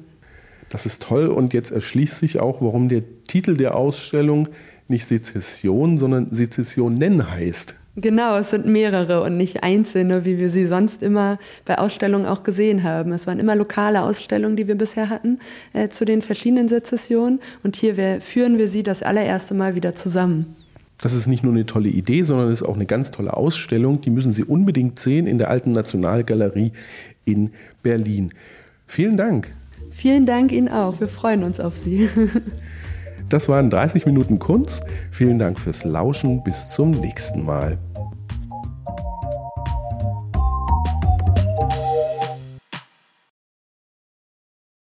Das 0.69 0.87
ist 0.87 1.03
toll 1.03 1.29
und 1.29 1.53
jetzt 1.53 1.71
erschließt 1.71 2.19
sich 2.19 2.41
auch, 2.41 2.61
warum 2.61 2.89
der 2.89 3.03
Titel 3.25 3.57
der 3.57 3.77
Ausstellung 3.77 4.49
nicht 4.89 5.07
Sezession, 5.07 5.97
sondern 5.99 6.35
Sezessionen 6.35 7.31
heißt. 7.31 7.75
Genau, 7.97 8.37
es 8.39 8.51
sind 8.51 8.67
mehrere 8.67 9.23
und 9.23 9.37
nicht 9.37 9.63
einzelne, 9.63 10.25
wie 10.25 10.39
wir 10.39 10.51
sie 10.51 10.67
sonst 10.67 11.01
immer 11.01 11.39
bei 11.65 11.79
Ausstellungen 11.79 12.27
auch 12.27 12.43
gesehen 12.43 12.83
haben. 12.83 13.13
Es 13.13 13.29
waren 13.29 13.39
immer 13.39 13.55
lokale 13.55 14.03
Ausstellungen, 14.03 14.57
die 14.57 14.67
wir 14.67 14.75
bisher 14.75 15.09
hatten 15.11 15.39
äh, 15.75 15.89
zu 15.91 16.05
den 16.05 16.21
verschiedenen 16.21 16.67
Sezessionen 16.67 17.39
und 17.63 17.77
hier 17.77 17.97
wir, 17.97 18.21
führen 18.21 18.59
wir 18.59 18.67
sie 18.67 18.83
das 18.83 19.05
allererste 19.05 19.55
Mal 19.55 19.77
wieder 19.77 19.95
zusammen. 19.95 20.57
Das 20.99 21.13
ist 21.13 21.29
nicht 21.29 21.45
nur 21.45 21.53
eine 21.53 21.67
tolle 21.67 21.89
Idee, 21.89 22.25
sondern 22.25 22.49
es 22.49 22.63
ist 22.63 22.67
auch 22.67 22.75
eine 22.75 22.87
ganz 22.87 23.13
tolle 23.13 23.37
Ausstellung. 23.37 24.01
Die 24.01 24.11
müssen 24.11 24.33
Sie 24.33 24.43
unbedingt 24.43 24.99
sehen 24.99 25.27
in 25.27 25.39
der 25.39 25.51
Alten 25.51 25.71
Nationalgalerie 25.71 26.73
in 27.25 27.51
Berlin. 27.83 28.33
Vielen 28.87 29.17
Dank. 29.17 29.53
Vielen 30.05 30.27
Dank 30.27 30.53
Ihnen 30.53 30.69
auch. 30.69 31.01
Wir 31.01 31.09
freuen 31.09 31.45
uns 31.45 31.61
auf 31.61 31.79
Sie. 31.79 32.11
Das 33.31 33.49
waren 33.49 33.71
30 33.71 34.05
Minuten 34.05 34.39
Kunst. 34.39 34.85
Vielen 35.11 35.39
Dank 35.39 35.59
fürs 35.59 35.83
Lauschen. 35.83 36.45
Bis 36.45 36.69
zum 36.69 36.91
nächsten 36.91 37.43
Mal. 37.43 37.79